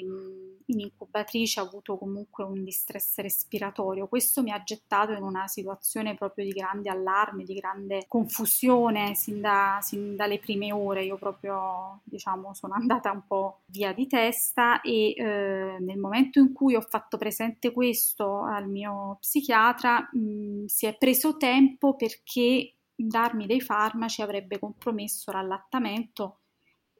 in 0.66 0.80
incubatrice, 0.80 1.60
ha 1.60 1.62
avuto 1.62 1.96
comunque 1.96 2.44
un 2.44 2.64
distress 2.64 3.18
respiratorio. 3.18 4.06
Questo 4.06 4.42
mi 4.42 4.50
ha 4.50 4.62
gettato 4.62 5.12
in 5.12 5.22
una 5.22 5.46
situazione 5.46 6.14
proprio 6.14 6.44
di 6.44 6.52
grande 6.52 6.90
allarme, 6.90 7.44
di 7.44 7.54
grande 7.54 8.04
confusione 8.08 9.14
sin, 9.14 9.40
da, 9.40 9.78
sin 9.82 10.16
dalle 10.16 10.38
prime 10.38 10.72
ore. 10.72 11.04
Io 11.04 11.16
proprio 11.16 12.00
diciamo 12.04 12.54
sono 12.54 12.74
andata 12.78 13.10
un 13.10 13.26
po' 13.26 13.60
via 13.66 13.92
di 13.92 14.06
testa 14.06 14.80
e 14.80 15.14
eh, 15.16 15.76
nel 15.80 15.98
momento 15.98 16.38
in 16.38 16.52
cui 16.52 16.74
ho 16.74 16.80
fatto 16.80 17.18
presente 17.18 17.72
questo 17.72 18.42
al 18.42 18.68
mio 18.68 19.18
psichiatra 19.20 20.08
mh, 20.12 20.64
si 20.66 20.86
è 20.86 20.96
preso 20.96 21.36
tempo 21.36 21.94
perché 21.94 22.74
darmi 22.96 23.46
dei 23.46 23.60
farmaci 23.60 24.22
avrebbe 24.22 24.58
compromesso 24.58 25.32
l'allattamento 25.32 26.38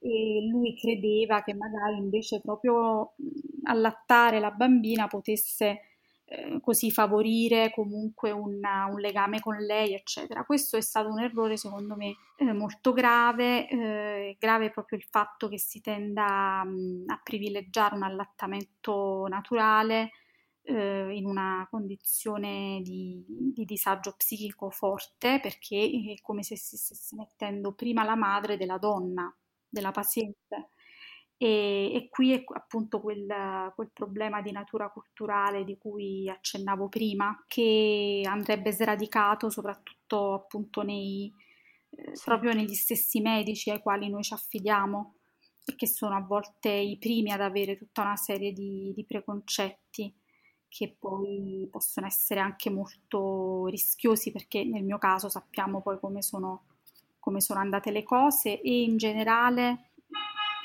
e 0.05 0.47
lui 0.51 0.77
credeva 0.77 1.43
che 1.43 1.55
magari 1.55 1.97
invece 1.97 2.43
proprio 2.43 3.15
allattare 3.63 4.39
la 4.39 4.51
bambina 4.51 5.07
potesse 5.07 5.81
eh, 6.27 6.59
così 6.61 6.91
favorire 6.91 7.71
comunque 7.71 8.31
una, 8.31 8.85
un 8.85 9.01
legame 9.01 9.41
con 9.41 9.57
lei, 9.57 9.95
eccetera. 9.95 10.45
Questo 10.45 10.77
è 10.77 10.83
stato 10.83 11.09
un 11.09 11.21
errore 11.21 11.57
secondo 11.57 11.97
me 11.97 12.17
eh, 12.37 12.53
molto 12.53 12.93
grave, 12.93 13.67
eh, 13.67 14.37
grave 14.39 14.71
proprio 14.71 14.99
il 14.99 15.05
fatto 15.05 15.49
che 15.49 15.59
si 15.59 15.81
tenda 15.81 16.63
mh, 16.65 17.05
a 17.07 17.21
privilegiare 17.23 17.95
un 17.95 18.03
allattamento 18.03 19.25
naturale 19.27 20.11
eh, 20.65 21.15
in 21.15 21.25
una 21.25 21.67
condizione 21.71 22.83
di, 22.83 23.25
di, 23.27 23.65
disagio 23.65 24.13
psichico 24.15 24.69
forte 24.69 25.41
perché 25.41 25.91
è 26.15 26.21
come 26.21 26.43
se 26.43 26.59
si 26.59 26.77
stesse 26.77 27.17
mettendo 27.17 27.73
prima 27.73 28.05
la 28.05 28.17
madre 28.17 28.59
della 28.59 28.77
donna 28.77 29.35
della 29.75 29.91
paziente. 29.91 30.71
E, 31.37 31.93
e 31.93 32.09
qui 32.09 32.33
è 32.33 32.43
appunto 32.55 33.01
quel, 33.01 33.27
quel, 33.75 33.91
problema 33.93 34.41
di 34.41 34.53
natura 34.53 34.89
culturale 34.89 35.65
di 35.65 35.77
cui 35.77 36.29
accennavo 36.31 36.89
prima, 36.89 37.45
che 37.47 38.23
andrebbe 38.25 38.73
sradicato 38.73 39.51
soprattutto 39.51 40.35
appunto 40.35 40.83
nei, 40.83 41.31
eh, 41.91 42.13
proprio 42.25 42.53
negli 42.53 42.75
stessi 42.75 43.21
medici 43.21 43.71
ai 43.71 43.81
quali 43.81 44.09
noi 44.09 44.23
ci 44.23 44.33
affidiamo 44.33 45.17
e 45.67 45.75
che 45.75 45.87
sono 45.87 46.15
a 46.17 46.21
volte 46.21 46.71
i 46.71 46.99
primi 46.99 47.33
ad 47.33 47.41
avere 47.41 47.77
tutta 47.77 48.03
una 48.03 48.17
serie 48.17 48.53
di, 48.53 48.93
di 48.95 49.05
preconcetti 49.05 50.15
che 50.69 50.97
poi 50.99 51.69
possono 51.71 52.07
essere 52.07 52.41
anche 52.41 52.69
molto 52.69 53.67
rischiosi 53.67 54.33
perché 54.33 54.65
nel 54.65 54.83
mio 54.83 54.99
caso 54.99 55.29
sappiamo 55.29 55.81
poi 55.83 55.99
come 56.01 56.21
sono 56.21 56.65
come 57.25 57.41
sono 57.41 57.59
andate 57.59 57.91
le 57.91 58.03
cose 58.03 58.61
e 58.61 58.83
in 58.83 58.99
generale 58.99 59.93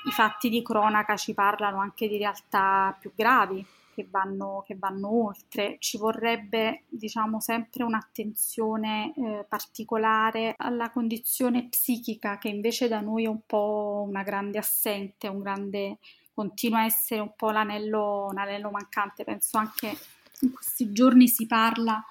i 0.05 0.11
fatti 0.11 0.49
di 0.49 0.61
cronaca 0.61 1.15
ci 1.15 1.33
parlano 1.33 1.79
anche 1.79 2.09
di 2.09 2.17
realtà 2.17 2.97
più 2.99 3.13
gravi 3.15 3.65
che 3.95 4.05
vanno, 4.11 4.61
che 4.67 4.75
vanno 4.77 5.27
oltre. 5.27 5.77
Ci 5.79 5.97
vorrebbe, 5.97 6.83
diciamo, 6.89 7.39
sempre 7.39 7.83
un'attenzione 7.83 9.13
eh, 9.15 9.45
particolare 9.47 10.53
alla 10.57 10.89
condizione 10.89 11.69
psichica 11.69 12.37
che 12.37 12.49
invece 12.49 12.89
da 12.89 12.99
noi 12.99 13.23
è 13.23 13.29
un 13.29 13.45
po' 13.45 14.05
una 14.05 14.23
grande 14.23 14.57
assente, 14.57 15.29
un 15.29 15.39
grande, 15.39 15.99
continua 16.33 16.79
a 16.79 16.85
essere 16.85 17.21
un 17.21 17.33
po' 17.37 17.51
l'anello, 17.51 18.31
l'anello 18.33 18.69
mancante. 18.69 19.23
Penso 19.23 19.57
anche 19.57 19.97
in 20.41 20.51
questi 20.51 20.91
giorni 20.91 21.29
si 21.29 21.47
parla 21.47 22.03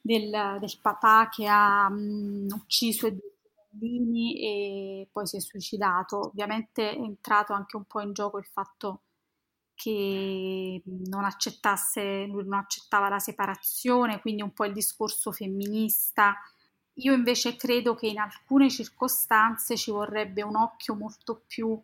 del, 0.00 0.56
del 0.58 0.78
papà 0.80 1.28
che 1.30 1.46
ha 1.46 1.90
mh, 1.90 2.46
ucciso 2.54 3.06
e 3.06 3.16
bambini 3.70 4.40
e 4.40 5.08
poi 5.10 5.26
si 5.26 5.36
è 5.36 5.40
suicidato. 5.40 6.28
Ovviamente 6.28 6.90
è 6.90 6.96
entrato 6.96 7.52
anche 7.52 7.76
un 7.76 7.84
po' 7.84 8.00
in 8.00 8.12
gioco 8.12 8.38
il 8.38 8.46
fatto 8.46 9.02
che 9.74 10.82
non 10.84 11.24
accettasse, 11.24 12.26
lui 12.26 12.44
non 12.44 12.58
accettava 12.58 13.08
la 13.08 13.18
separazione, 13.18 14.20
quindi 14.20 14.42
un 14.42 14.52
po' 14.52 14.66
il 14.66 14.74
discorso 14.74 15.32
femminista. 15.32 16.36
Io 16.94 17.14
invece 17.14 17.56
credo 17.56 17.94
che 17.94 18.08
in 18.08 18.18
alcune 18.18 18.68
circostanze 18.68 19.76
ci 19.76 19.90
vorrebbe 19.90 20.42
un 20.42 20.56
occhio 20.56 20.94
molto 20.94 21.44
più 21.46 21.80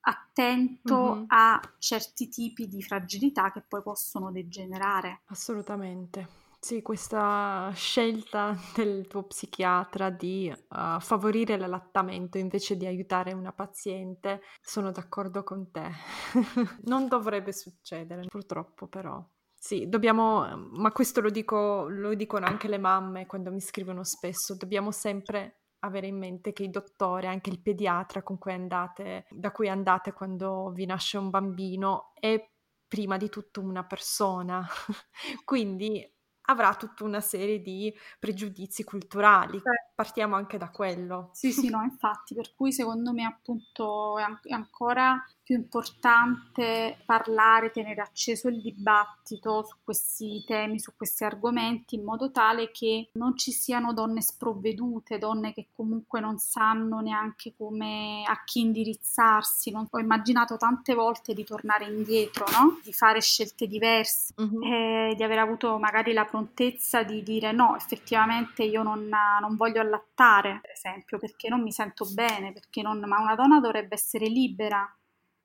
attento 0.00 1.14
mm-hmm. 1.14 1.24
a 1.28 1.60
certi 1.78 2.28
tipi 2.28 2.66
di 2.66 2.82
fragilità 2.82 3.52
che 3.52 3.60
poi 3.60 3.82
possono 3.82 4.32
degenerare. 4.32 5.20
Assolutamente. 5.26 6.47
Sì, 6.60 6.82
questa 6.82 7.70
scelta 7.74 8.56
del 8.74 9.06
tuo 9.06 9.22
psichiatra 9.24 10.10
di 10.10 10.52
uh, 10.52 10.98
favorire 11.00 11.56
l'allattamento 11.56 12.36
invece 12.36 12.76
di 12.76 12.84
aiutare 12.84 13.32
una 13.32 13.52
paziente, 13.52 14.42
sono 14.60 14.90
d'accordo 14.90 15.44
con 15.44 15.70
te. 15.70 15.88
non 16.86 17.06
dovrebbe 17.06 17.52
succedere, 17.52 18.26
purtroppo 18.26 18.88
però. 18.88 19.24
Sì, 19.54 19.88
dobbiamo, 19.88 20.68
ma 20.72 20.90
questo 20.92 21.20
lo, 21.20 21.30
dico, 21.30 21.88
lo 21.88 22.14
dicono 22.14 22.46
anche 22.46 22.68
le 22.68 22.78
mamme 22.78 23.26
quando 23.26 23.50
mi 23.52 23.60
scrivono 23.60 24.02
spesso, 24.04 24.56
dobbiamo 24.56 24.90
sempre 24.90 25.62
avere 25.80 26.08
in 26.08 26.18
mente 26.18 26.52
che 26.52 26.64
i 26.64 26.70
dottori, 26.70 27.26
anche 27.28 27.50
il 27.50 27.60
pediatra 27.60 28.22
con 28.22 28.36
cui 28.36 28.52
andate, 28.52 29.26
da 29.30 29.52
cui 29.52 29.68
andate 29.68 30.12
quando 30.12 30.70
vi 30.74 30.86
nasce 30.86 31.18
un 31.18 31.30
bambino, 31.30 32.12
è 32.18 32.44
prima 32.86 33.16
di 33.16 33.28
tutto 33.28 33.60
una 33.60 33.84
persona. 33.84 34.66
Quindi 35.44 36.04
avrà 36.50 36.74
tutta 36.74 37.04
una 37.04 37.20
serie 37.20 37.60
di 37.60 37.94
pregiudizi 38.18 38.84
culturali. 38.84 39.60
Partiamo 39.94 40.36
anche 40.36 40.58
da 40.58 40.70
quello. 40.70 41.30
Sì, 41.32 41.52
sì, 41.52 41.68
no, 41.68 41.82
infatti, 41.82 42.34
per 42.34 42.54
cui 42.54 42.72
secondo 42.72 43.12
me 43.12 43.24
appunto 43.24 44.18
è 44.18 44.52
ancora 44.52 45.22
più 45.48 45.56
importante 45.56 46.98
parlare, 47.06 47.70
tenere 47.70 48.02
acceso 48.02 48.48
il 48.48 48.60
dibattito 48.60 49.64
su 49.64 49.76
questi 49.82 50.44
temi, 50.46 50.78
su 50.78 50.92
questi 50.94 51.24
argomenti, 51.24 51.94
in 51.94 52.04
modo 52.04 52.30
tale 52.30 52.70
che 52.70 53.08
non 53.14 53.34
ci 53.34 53.50
siano 53.50 53.94
donne 53.94 54.20
sprovvedute, 54.20 55.16
donne 55.16 55.54
che 55.54 55.68
comunque 55.72 56.20
non 56.20 56.36
sanno 56.36 57.00
neanche 57.00 57.54
come 57.56 58.24
a 58.26 58.44
chi 58.44 58.60
indirizzarsi. 58.60 59.70
Non... 59.70 59.86
Ho 59.88 59.98
immaginato 59.98 60.58
tante 60.58 60.92
volte 60.92 61.32
di 61.32 61.44
tornare 61.44 61.86
indietro, 61.86 62.44
no? 62.52 62.78
di 62.84 62.92
fare 62.92 63.22
scelte 63.22 63.66
diverse, 63.66 64.34
uh-huh. 64.36 64.62
e 64.62 65.14
di 65.16 65.22
aver 65.22 65.38
avuto 65.38 65.78
magari 65.78 66.12
la 66.12 66.26
prontezza 66.38 67.02
di 67.02 67.22
dire 67.22 67.52
no, 67.52 67.76
effettivamente 67.76 68.62
io 68.62 68.82
non, 68.82 69.08
non 69.40 69.56
voglio 69.56 69.80
allattare, 69.80 70.60
per 70.62 70.70
esempio, 70.70 71.18
perché 71.18 71.48
non 71.48 71.62
mi 71.62 71.72
sento 71.72 72.06
bene, 72.12 72.52
perché 72.52 72.82
non... 72.82 73.00
ma 73.00 73.20
una 73.20 73.34
donna 73.34 73.60
dovrebbe 73.60 73.94
essere 73.94 74.26
libera 74.26 74.90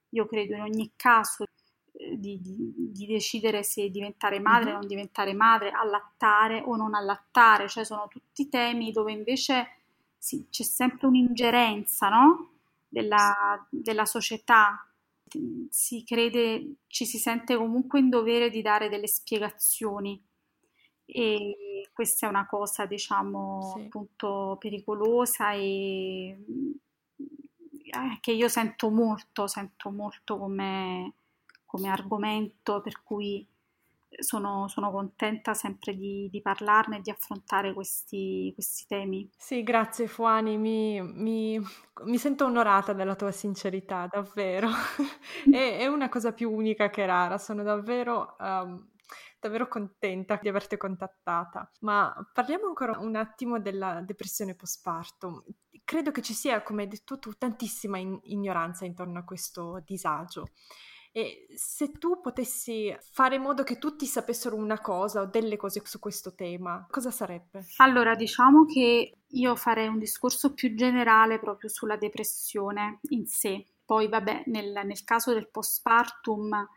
io 0.10 0.28
credo 0.28 0.54
in 0.54 0.62
ogni 0.62 0.92
caso 0.96 1.46
eh, 1.94 2.20
di, 2.20 2.40
di, 2.40 2.74
di, 2.92 3.06
decidere 3.08 3.64
se 3.64 3.90
diventare 3.90 4.40
madre 4.40 4.70
o 4.70 4.74
uh-huh. 4.74 4.80
non 4.80 4.88
diventare 4.88 5.34
madre, 5.34 5.72
allattare 5.72 6.62
o 6.64 6.76
non 6.76 6.94
allattare, 6.94 7.68
cioè 7.68 7.84
sono 7.84 8.08
tutti 8.08 8.48
temi 8.48 8.92
dove 8.92 9.12
invece 9.12 9.78
sì, 10.16 10.46
c'è 10.52 10.64
sempre 10.64 11.08
un'ingerenza 11.08 12.10
no? 12.10 12.52
della, 12.88 13.66
della 13.70 14.06
società, 14.06 14.88
si 15.70 16.04
crede, 16.06 16.76
ci 16.86 17.08
si 17.08 17.18
sente 17.18 17.56
comunque 17.56 18.00
in 18.00 18.10
dovere 18.10 18.52
di 18.52 18.62
dare 18.62 18.88
delle 18.88 19.08
spiegazioni 19.08 20.24
e 21.14 21.90
questa 21.94 22.26
è 22.26 22.30
una 22.30 22.48
cosa 22.48 22.86
diciamo 22.86 23.74
sì. 23.76 23.82
appunto 23.84 24.58
pericolosa 24.60 25.52
e 25.54 26.38
eh, 27.94 28.18
che 28.20 28.32
io 28.32 28.48
sento 28.48 28.90
molto, 28.90 29.46
sento 29.46 29.92
molto 29.92 30.38
come, 30.38 31.14
come 31.66 31.90
argomento 31.90 32.82
per 32.82 33.04
cui 33.04 33.48
sono, 34.20 34.68
sono, 34.68 34.92
contenta 34.92 35.54
sempre 35.54 35.96
di, 35.96 36.28
di, 36.32 36.42
parlarne 36.42 36.98
e 36.98 37.02
di 37.02 37.10
affrontare 37.10 37.74
questi, 37.74 38.52
questi 38.54 38.86
temi. 38.88 39.30
Sì, 39.38 39.64
grazie 39.64 40.08
Fuani, 40.08 40.58
mi, 40.58 41.02
mi, 41.02 41.60
mi, 42.04 42.18
sento 42.18 42.46
onorata 42.46 42.94
della 42.94 43.16
tua 43.16 43.32
sincerità, 43.32 44.08
davvero. 44.10 44.70
è, 45.52 45.78
è, 45.78 45.88
una 45.88 46.10
cosa 46.10 46.32
più 46.32 46.52
unica 46.52 46.90
che 46.90 47.06
rara, 47.06 47.38
sono 47.38 47.64
davvero... 47.64 48.36
Um, 48.40 48.92
davvero 49.44 49.68
contenta 49.68 50.40
di 50.42 50.50
averti 50.50 50.78
contattata. 50.78 51.70
Ma 51.82 52.14
parliamo 52.34 52.68
ancora 52.68 52.98
un 53.00 53.16
attimo 53.16 53.60
della 53.60 54.02
depressione 54.02 54.56
postpartum 54.56 55.44
credo 55.84 56.12
che 56.12 56.22
ci 56.22 56.34
sia, 56.34 56.62
come 56.64 56.84
hai 56.84 56.88
detto 56.88 57.20
tu, 57.20 57.34
tantissima 57.34 57.98
in- 57.98 58.20
ignoranza 58.24 58.86
intorno 58.86 59.20
a 59.20 59.24
questo 59.24 59.82
disagio. 59.86 60.48
E 61.16 61.46
se 61.56 61.92
tu 61.92 62.20
potessi 62.20 62.96
fare 63.12 63.36
in 63.36 63.44
modo 63.44 63.62
che 63.62 63.78
tutti 63.78 64.08
sapessero 64.08 64.56
una 64.56 64.82
cosa 64.82 65.22
o 65.22 65.26
delle 65.28 65.58
cose 65.58 65.82
su 65.86 66.00
questo 66.00 66.34
tema, 66.34 66.88
cosa 66.90 67.12
sarebbe? 67.12 67.66
Allora, 67.78 68.16
diciamo 68.16 68.66
che 68.66 69.18
io 69.28 69.56
farei 69.56 69.88
un 69.88 70.00
discorso 70.00 70.56
più 70.56 70.74
generale 70.74 71.38
proprio 71.38 71.70
sulla 71.70 71.98
depressione 71.98 73.00
in 73.10 73.28
sé. 73.28 73.64
Poi, 73.86 74.08
vabbè, 74.08 74.46
nel, 74.48 74.82
nel 74.86 75.04
caso 75.04 75.34
del 75.34 75.50
postpartum 75.52 76.68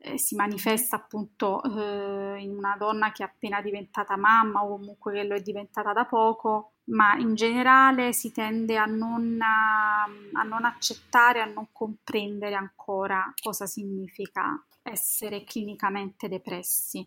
eh, 0.00 0.18
si 0.18 0.36
manifesta 0.36 0.96
appunto 0.96 1.62
eh, 1.62 2.40
in 2.40 2.56
una 2.56 2.76
donna 2.78 3.10
che 3.10 3.24
è 3.24 3.26
appena 3.26 3.60
diventata 3.60 4.16
mamma 4.16 4.62
o 4.64 4.76
comunque 4.76 5.12
che 5.12 5.24
lo 5.24 5.34
è 5.34 5.40
diventata 5.40 5.92
da 5.92 6.04
poco, 6.04 6.74
ma 6.84 7.16
in 7.16 7.34
generale 7.34 8.12
si 8.12 8.32
tende 8.32 8.76
a 8.76 8.86
non, 8.86 9.38
a, 9.40 10.42
non 10.44 10.64
accettare, 10.64 11.40
a 11.40 11.46
non 11.46 11.68
comprendere 11.72 12.54
ancora 12.54 13.32
cosa 13.42 13.66
significa 13.66 14.64
essere 14.82 15.44
clinicamente 15.44 16.28
depressi 16.28 17.06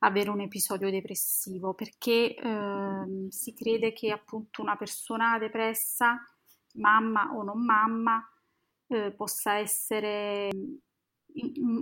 avere 0.00 0.30
un 0.30 0.40
episodio 0.40 0.90
depressivo 0.90 1.72
perché 1.72 2.34
eh, 2.34 3.26
si 3.30 3.54
crede 3.54 3.92
che 3.92 4.10
appunto 4.10 4.60
una 4.60 4.76
persona 4.76 5.38
depressa, 5.38 6.22
mamma 6.74 7.30
o 7.34 7.42
non 7.42 7.64
mamma, 7.64 8.22
eh, 8.88 9.10
possa 9.12 9.54
essere 9.54 10.50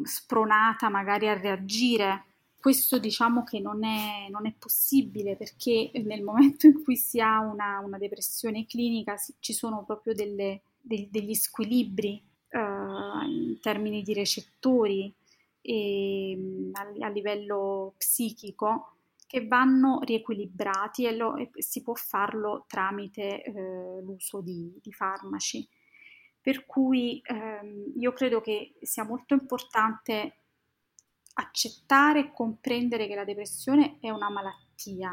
spronata 0.05 0.89
magari 0.89 1.29
a 1.29 1.39
reagire. 1.39 2.25
Questo 2.57 2.99
diciamo 2.99 3.45
che 3.45 3.61
non 3.61 3.85
è, 3.85 4.29
non 4.31 4.47
è 4.47 4.55
possibile 4.59 5.37
perché 5.37 5.91
nel 6.03 6.23
momento 6.23 6.67
in 6.67 6.83
cui 6.83 6.97
si 6.97 7.21
ha 7.21 7.41
una, 7.41 7.81
una 7.85 7.99
depressione 7.99 8.67
clinica 8.67 9.17
ci 9.39 9.53
sono 9.53 9.85
proprio 9.85 10.15
delle, 10.15 10.63
de, 10.81 11.09
degli 11.11 11.35
squilibri 11.35 12.23
uh, 12.53 13.27
in 13.27 13.59
termini 13.61 14.03
di 14.03 14.15
recettori 14.15 15.15
e 15.61 16.71
a, 16.73 17.07
a 17.07 17.09
livello 17.09 17.95
psichico 17.99 18.95
che 19.27 19.47
vanno 19.47 20.01
riequilibrati 20.03 21.07
e, 21.07 21.17
lo, 21.17 21.37
e, 21.37 21.51
si 21.57 21.83
può 21.83 21.95
farlo 21.95 22.67
tramite 22.69 23.43
eh, 23.43 23.53
l'uso 24.03 24.41
di, 24.41 24.79
di, 24.81 24.93
farmaci. 24.93 25.67
Per 26.45 26.67
cui 26.67 27.23
ehm, 27.25 27.95
io 27.97 28.13
credo 28.13 28.43
che 28.43 28.75
sia 28.83 29.03
molto 29.03 29.33
importante 29.33 30.41
accettare 31.37 32.19
e 32.19 32.33
comprendere 32.35 33.07
che 33.07 33.15
la 33.15 33.25
depressione 33.25 33.97
è 33.99 34.11
una 34.11 34.29
malattia 34.29 35.11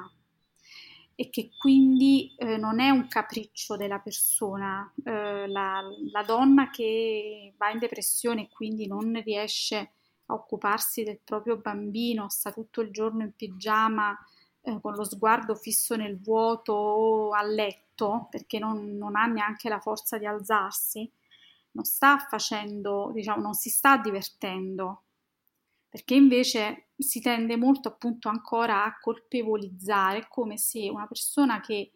e 1.15 1.29
che 1.29 1.51
quindi 1.57 2.35
eh, 2.35 2.57
non 2.57 2.81
è 2.81 2.89
un 2.89 3.07
capriccio 3.07 3.77
della 3.77 3.99
persona. 3.99 4.91
Eh, 5.05 5.47
la, 5.47 5.81
la, 6.11 6.23
donna 6.23 6.69
che 6.69 7.53
va 7.55 7.69
in 7.69 7.79
depressione 7.79 8.41
e 8.41 8.49
quindi 8.49 8.85
non 8.85 9.21
riesce 9.23 9.91
a 10.25 10.33
occuparsi 10.33 11.03
del 11.05 11.21
proprio 11.23 11.55
bambino, 11.55 12.27
sta 12.27 12.51
tutto 12.51 12.81
il 12.81 12.91
giorno 12.91 13.23
in 13.23 13.31
pigiama 13.37 14.17
eh, 14.63 14.79
con 14.81 14.95
lo 14.95 15.05
sguardo 15.05 15.55
fisso 15.55 15.95
nel 15.95 16.19
vuoto 16.19 16.73
o 16.73 17.31
a 17.31 17.41
letto 17.41 18.27
perché 18.29 18.59
non, 18.59 18.97
non 18.97 19.15
ha 19.15 19.27
neanche 19.27 19.69
la 19.69 19.79
forza 19.79 20.17
di 20.17 20.25
alzarsi, 20.25 21.09
non 21.71 21.83
sta 21.83 22.17
facendo, 22.17 23.11
diciamo, 23.13 23.41
non 23.41 23.53
si 23.53 23.69
sta 23.69 23.97
divertendo, 23.97 25.03
perché 25.89 26.15
invece 26.15 26.89
si 26.97 27.19
tende 27.21 27.57
molto 27.57 27.89
appunto 27.89 28.29
ancora 28.29 28.85
a 28.85 28.97
colpevolizzare, 28.99 30.27
come 30.29 30.57
se 30.57 30.89
una 30.89 31.07
persona 31.07 31.59
che 31.59 31.91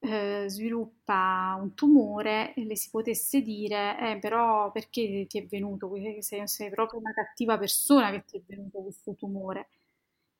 eh, 0.00 0.44
sviluppa 0.48 1.58
un 1.60 1.74
tumore 1.74 2.52
le 2.56 2.76
si 2.76 2.90
potesse 2.90 3.40
dire 3.42 3.96
eh, 3.98 4.18
però 4.18 4.70
perché 4.70 5.26
ti 5.28 5.38
è 5.38 5.46
venuto, 5.46 5.90
sei, 6.20 6.46
sei 6.46 6.70
proprio 6.70 7.00
una 7.00 7.12
cattiva 7.12 7.58
persona 7.58 8.10
che 8.10 8.24
ti 8.24 8.36
è 8.38 8.42
venuto 8.46 8.80
questo 8.82 9.14
tumore. 9.14 9.68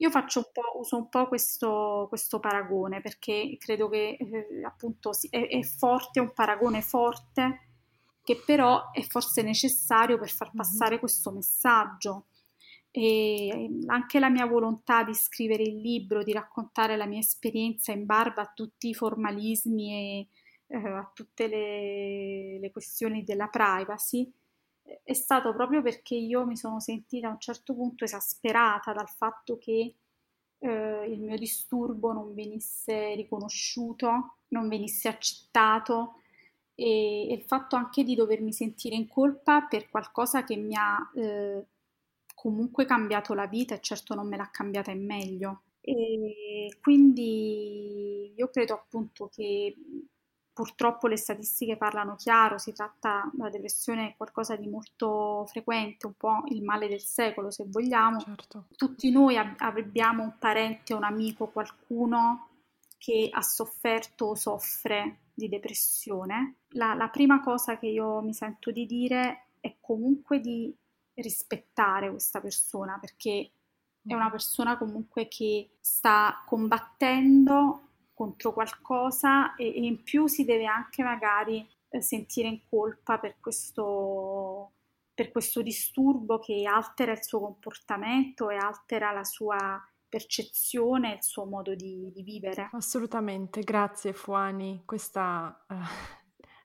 Io 0.00 0.10
faccio 0.10 0.40
un 0.40 0.44
po', 0.52 0.78
uso 0.78 0.96
un 0.96 1.08
po' 1.08 1.26
questo, 1.26 2.06
questo 2.08 2.38
paragone 2.38 3.00
perché 3.00 3.56
credo 3.58 3.88
che 3.88 4.16
eh, 4.20 4.64
appunto 4.64 5.10
è, 5.30 5.48
è 5.48 5.62
forte, 5.62 6.20
un 6.20 6.32
paragone 6.32 6.82
forte 6.82 7.67
che 8.28 8.42
però 8.44 8.90
è 8.90 9.00
forse 9.00 9.40
necessario 9.40 10.18
per 10.18 10.28
far 10.28 10.50
passare 10.54 10.90
mm-hmm. 10.90 10.98
questo 10.98 11.30
messaggio. 11.30 12.26
E 12.90 13.70
anche 13.86 14.18
la 14.18 14.28
mia 14.28 14.44
volontà 14.44 15.02
di 15.02 15.14
scrivere 15.14 15.62
il 15.62 15.80
libro, 15.80 16.22
di 16.22 16.32
raccontare 16.32 16.96
la 16.96 17.06
mia 17.06 17.20
esperienza 17.20 17.90
in 17.92 18.04
barba 18.04 18.42
a 18.42 18.52
tutti 18.54 18.90
i 18.90 18.94
formalismi 18.94 19.92
e 19.92 20.26
eh, 20.66 20.76
a 20.76 21.10
tutte 21.14 21.46
le, 21.46 22.58
le, 22.58 22.70
questioni 22.70 23.24
della 23.24 23.48
privacy, 23.48 24.30
è 25.02 25.14
stato 25.14 25.54
proprio 25.54 25.80
perché 25.80 26.14
io 26.14 26.44
mi 26.44 26.56
sono 26.56 26.80
sentita 26.80 27.28
a 27.28 27.32
un 27.32 27.40
certo 27.40 27.72
punto 27.72 28.04
esasperata 28.04 28.92
dal 28.92 29.08
fatto 29.08 29.56
che 29.56 29.94
eh, 30.58 31.04
il 31.10 31.20
mio 31.20 31.38
disturbo 31.38 32.12
non 32.12 32.34
venisse 32.34 33.14
riconosciuto, 33.14 34.34
non 34.48 34.68
venisse 34.68 35.08
accettato 35.08 36.20
e, 36.78 37.28
e, 37.28 37.34
il 37.34 37.42
fatto 37.42 37.74
anche 37.74 38.04
di 38.04 38.14
dovermi 38.14 38.52
sentire 38.52 38.94
in 38.94 39.08
colpa 39.08 39.62
per 39.62 39.90
qualcosa 39.90 40.44
che 40.44 40.54
mi 40.54 40.76
ha 40.76 40.96
eh, 41.16 41.66
comunque 42.36 42.84
cambiato 42.84 43.34
la 43.34 43.48
vita 43.48 43.74
e 43.74 43.80
certo 43.80 44.14
non 44.14 44.28
me 44.28 44.36
l'ha 44.36 44.48
cambiata 44.48 44.92
in 44.92 45.04
meglio. 45.04 45.62
E 45.80 46.76
quindi 46.80 48.32
io 48.36 48.48
credo 48.48 48.74
appunto 48.74 49.28
che 49.28 49.74
purtroppo 50.52 51.08
le 51.08 51.16
statistiche 51.16 51.76
parlano 51.76 52.14
chiaro, 52.14 52.58
si 52.58 52.72
tratta, 52.72 53.28
la 53.36 53.48
depressione 53.48 54.10
è 54.10 54.16
qualcosa 54.16 54.54
di 54.54 54.68
molto 54.68 55.46
frequente, 55.46 56.06
un 56.06 56.14
po' 56.14 56.44
il 56.48 56.62
male 56.62 56.86
del 56.86 57.00
secolo 57.00 57.50
se 57.50 57.64
vogliamo. 57.66 58.20
Certo. 58.20 58.66
Tutti 58.76 59.10
noi 59.10 59.36
ab- 59.36 59.56
abbiamo 59.58 60.22
un 60.22 60.36
parente, 60.38 60.94
un 60.94 61.04
amico, 61.04 61.48
qualcuno 61.48 62.50
che 62.98 63.28
ha 63.32 63.42
sofferto 63.42 64.26
o 64.26 64.34
soffre 64.36 65.27
di 65.38 65.48
depressione. 65.48 66.56
La, 66.70 66.94
la 66.94 67.08
prima 67.08 67.40
cosa 67.40 67.78
che 67.78 67.86
io 67.86 68.20
mi 68.22 68.34
sento 68.34 68.72
di 68.72 68.86
dire 68.86 69.50
è 69.60 69.76
comunque 69.80 70.40
di 70.40 70.74
rispettare 71.14 72.10
questa 72.10 72.40
persona 72.40 72.98
perché 72.98 73.50
è 74.04 74.14
una 74.14 74.30
persona 74.30 74.76
comunque 74.76 75.28
che 75.28 75.76
sta 75.80 76.42
combattendo 76.44 77.82
contro 78.14 78.52
qualcosa 78.52 79.54
e, 79.54 79.66
e 79.66 79.84
in 79.84 80.02
più 80.02 80.26
si 80.26 80.44
deve 80.44 80.66
anche 80.66 81.04
magari 81.04 81.64
eh, 81.88 82.00
sentire 82.00 82.48
in 82.48 82.60
colpa 82.68 83.18
per 83.18 83.36
questo, 83.38 84.72
per 85.14 85.30
questo 85.30 85.62
disturbo 85.62 86.40
che 86.40 86.64
altera 86.64 87.12
il 87.12 87.22
suo 87.22 87.40
comportamento 87.40 88.50
e 88.50 88.56
altera 88.56 89.12
la 89.12 89.24
sua 89.24 89.80
percezione 90.08 91.14
il 91.14 91.22
suo 91.22 91.44
modo 91.44 91.74
di, 91.74 92.10
di 92.12 92.22
vivere. 92.22 92.70
Assolutamente, 92.72 93.62
grazie 93.62 94.12
Fuani, 94.12 94.82
questa 94.84 95.64
uh, 95.68 95.74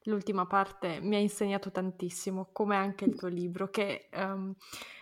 l'ultima 0.03 0.45
parte 0.45 0.99
mi 1.01 1.15
ha 1.15 1.19
insegnato 1.19 1.71
tantissimo, 1.71 2.49
come 2.51 2.75
anche 2.75 3.05
il 3.05 3.15
tuo 3.15 3.27
libro, 3.27 3.69
che 3.69 4.09
um, 4.13 4.53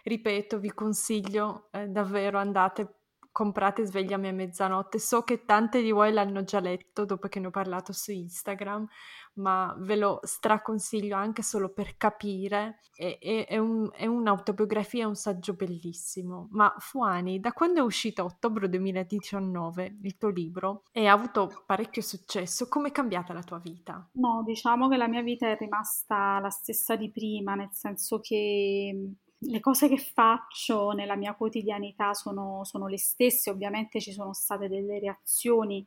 ripeto, 0.04 0.60
vi 0.60 0.72
consiglio 0.74 1.68
eh, 1.72 1.88
davvero, 1.88 2.38
andate 2.38 3.01
comprate 3.32 3.86
Svegliami 3.86 4.28
a 4.28 4.34
mezzanotte. 4.34 5.00
So 5.00 5.24
che 5.24 5.46
tante 5.46 5.82
di 5.82 5.92
voi 5.92 6.12
l'hanno 6.12 6.44
già 6.44 6.60
letto 6.60 7.06
dopo 7.06 7.28
che 7.28 7.40
ne 7.40 7.48
ho 7.48 7.52
parlato 7.52 7.94
su 7.94 8.12
Instagram, 8.12 8.88
ma 9.36 9.74
ve 9.80 9.96
lo 9.96 10.20
straconsiglio 10.24 11.16
anche 11.16 11.42
solo 11.42 11.70
per 11.70 11.98
capire. 11.98 12.80
È, 12.94 13.18
è, 13.20 13.46
è, 13.48 13.58
un, 13.58 13.90
è 13.94 14.06
un'autobiografia, 14.06 15.04
è 15.04 15.08
un 15.08 15.16
saggio 15.16 15.54
bellissimo. 15.54 16.48
Ma 16.52 16.74
Fuani, 16.78 17.40
da 17.40 17.54
quando 17.54 17.80
è 17.80 17.84
uscito 17.84 18.22
a 18.22 18.26
ottobre 18.26 18.70
2019 18.70 19.98
il 20.04 20.18
tuo 20.18 20.30
libro 20.30 20.84
e 20.92 21.08
ha 21.08 21.14
avuto 21.14 21.64
parecchio 21.66 22.02
successo, 22.02 22.68
com'è 22.68 22.92
cambiata 22.92 23.34
la 23.34 23.44
tua 23.44 23.60
vita? 23.60 24.08
No, 24.14 24.44
diciamo 24.46 24.88
che 24.90 24.98
la 24.98 25.08
mia 25.08 25.22
vita 25.22 25.48
è 25.48 25.58
rimasta 25.58 26.40
la 26.40 26.50
stessa 26.50 26.96
di 26.96 27.10
prima, 27.12 27.56
nel 27.56 27.72
senso 27.72 28.20
che 28.20 29.16
le 29.44 29.60
cose 29.60 29.88
che 29.88 29.98
faccio 29.98 30.92
nella 30.92 31.16
mia 31.16 31.34
quotidianità 31.34 32.14
sono, 32.14 32.64
sono, 32.64 32.88
le 32.88 32.98
stesse, 32.98 33.50
ovviamente 33.50 34.00
ci 34.00 34.12
sono 34.12 34.34
state 34.34 34.68
delle 34.68 35.00
reazioni 35.00 35.84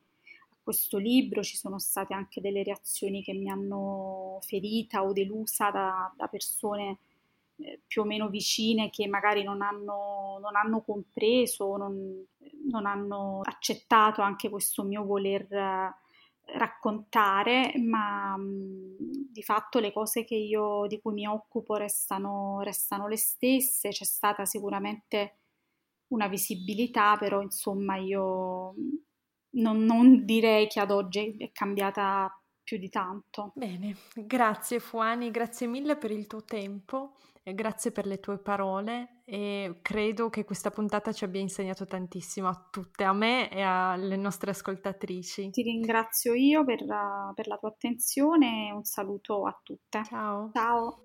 a 0.51 0.57
questo 0.63 0.99
libro, 0.99 1.43
ci 1.43 1.57
sono 1.57 1.79
state 1.79 2.15
anche 2.15 2.41
delle 2.41 2.65
reazioni 2.65 3.23
che 3.23 3.33
mi 3.33 3.49
hanno 3.49 4.39
ferita 4.43 5.05
o 5.05 5.13
delusa 5.13 5.71
da, 5.71 6.13
da 6.17 6.27
persone 6.27 6.99
eh, 7.57 7.81
più 7.87 8.03
o 8.03 8.05
meno 8.05 8.29
vicine 8.29 8.91
che 8.91 9.07
magari 9.07 9.45
non 9.45 9.63
hanno, 9.63 10.39
non 10.41 10.57
hanno 10.57 10.81
compreso, 10.81 11.77
non, 11.77 12.27
non, 12.69 12.87
hanno 12.87 13.41
accettato 13.45 14.21
anche 14.21 14.49
questo 14.49 14.83
mio 14.83 15.05
voler 15.05 15.47
raccontare, 16.47 17.73
ma 17.79 18.37
mh, 18.37 19.31
di 19.31 19.43
fatto 19.43 19.79
le 19.79 19.93
cose 19.93 20.25
io, 20.29 20.87
di 20.87 21.01
cui 21.01 21.13
mi 21.13 21.27
occupo 21.27 21.77
restano, 21.77 22.61
restano 22.63 23.09
le 23.09 23.17
stesse, 23.17 23.91
c'è 23.91 24.05
stata 24.05 24.45
sicuramente 24.45 25.39
una 26.09 26.29
visibilità, 26.29 27.17
però 27.17 27.41
insomma 27.41 27.97
io 27.97 28.75
non, 29.57 29.85
non 29.85 30.25
direi 30.25 30.67
che 30.69 30.81
ad 30.81 30.91
oggi 30.91 31.37
è 31.39 31.51
cambiata 31.53 32.31
più 32.63 32.79
di 32.79 32.89
tanto. 32.89 33.53
Bene, 33.55 33.97
grazie 34.15 34.81
Fuani, 34.81 35.31
grazie 35.31 35.67
mille 35.67 35.97
per 35.97 36.11
il 36.11 36.27
tuo 36.27 36.45
tempo 36.45 37.17
grazie 37.53 37.93
per 37.93 38.07
le 38.07 38.21
tue 38.21 38.39
parole 38.39 39.14
e 39.25 39.79
credo 39.81 40.29
che 40.29 40.45
questa 40.45 40.71
puntata 40.71 41.13
ci 41.13 41.25
abbia 41.25 41.41
insegnato 41.41 41.87
tantissimo 41.87 42.49
a 42.49 42.69
tutte, 42.71 43.05
a 43.05 43.13
me 43.13 43.51
e 43.51 43.63
alle 43.63 44.17
nostre 44.17 44.51
ascoltatrici. 44.51 45.51
Ti 45.51 45.63
ringrazio 45.63 46.35
io 46.35 46.65
per 46.65 46.85
la, 46.85 47.33
per 47.35 47.47
la 47.47 47.57
tua 47.57 47.71
attenzione 47.71 48.69
e 48.69 48.73
un 48.73 48.85
saluto 48.85 49.47
a 49.47 49.59
tutte. 49.63 50.03
Ciao. 50.05 50.51
Ciao. 50.53 51.05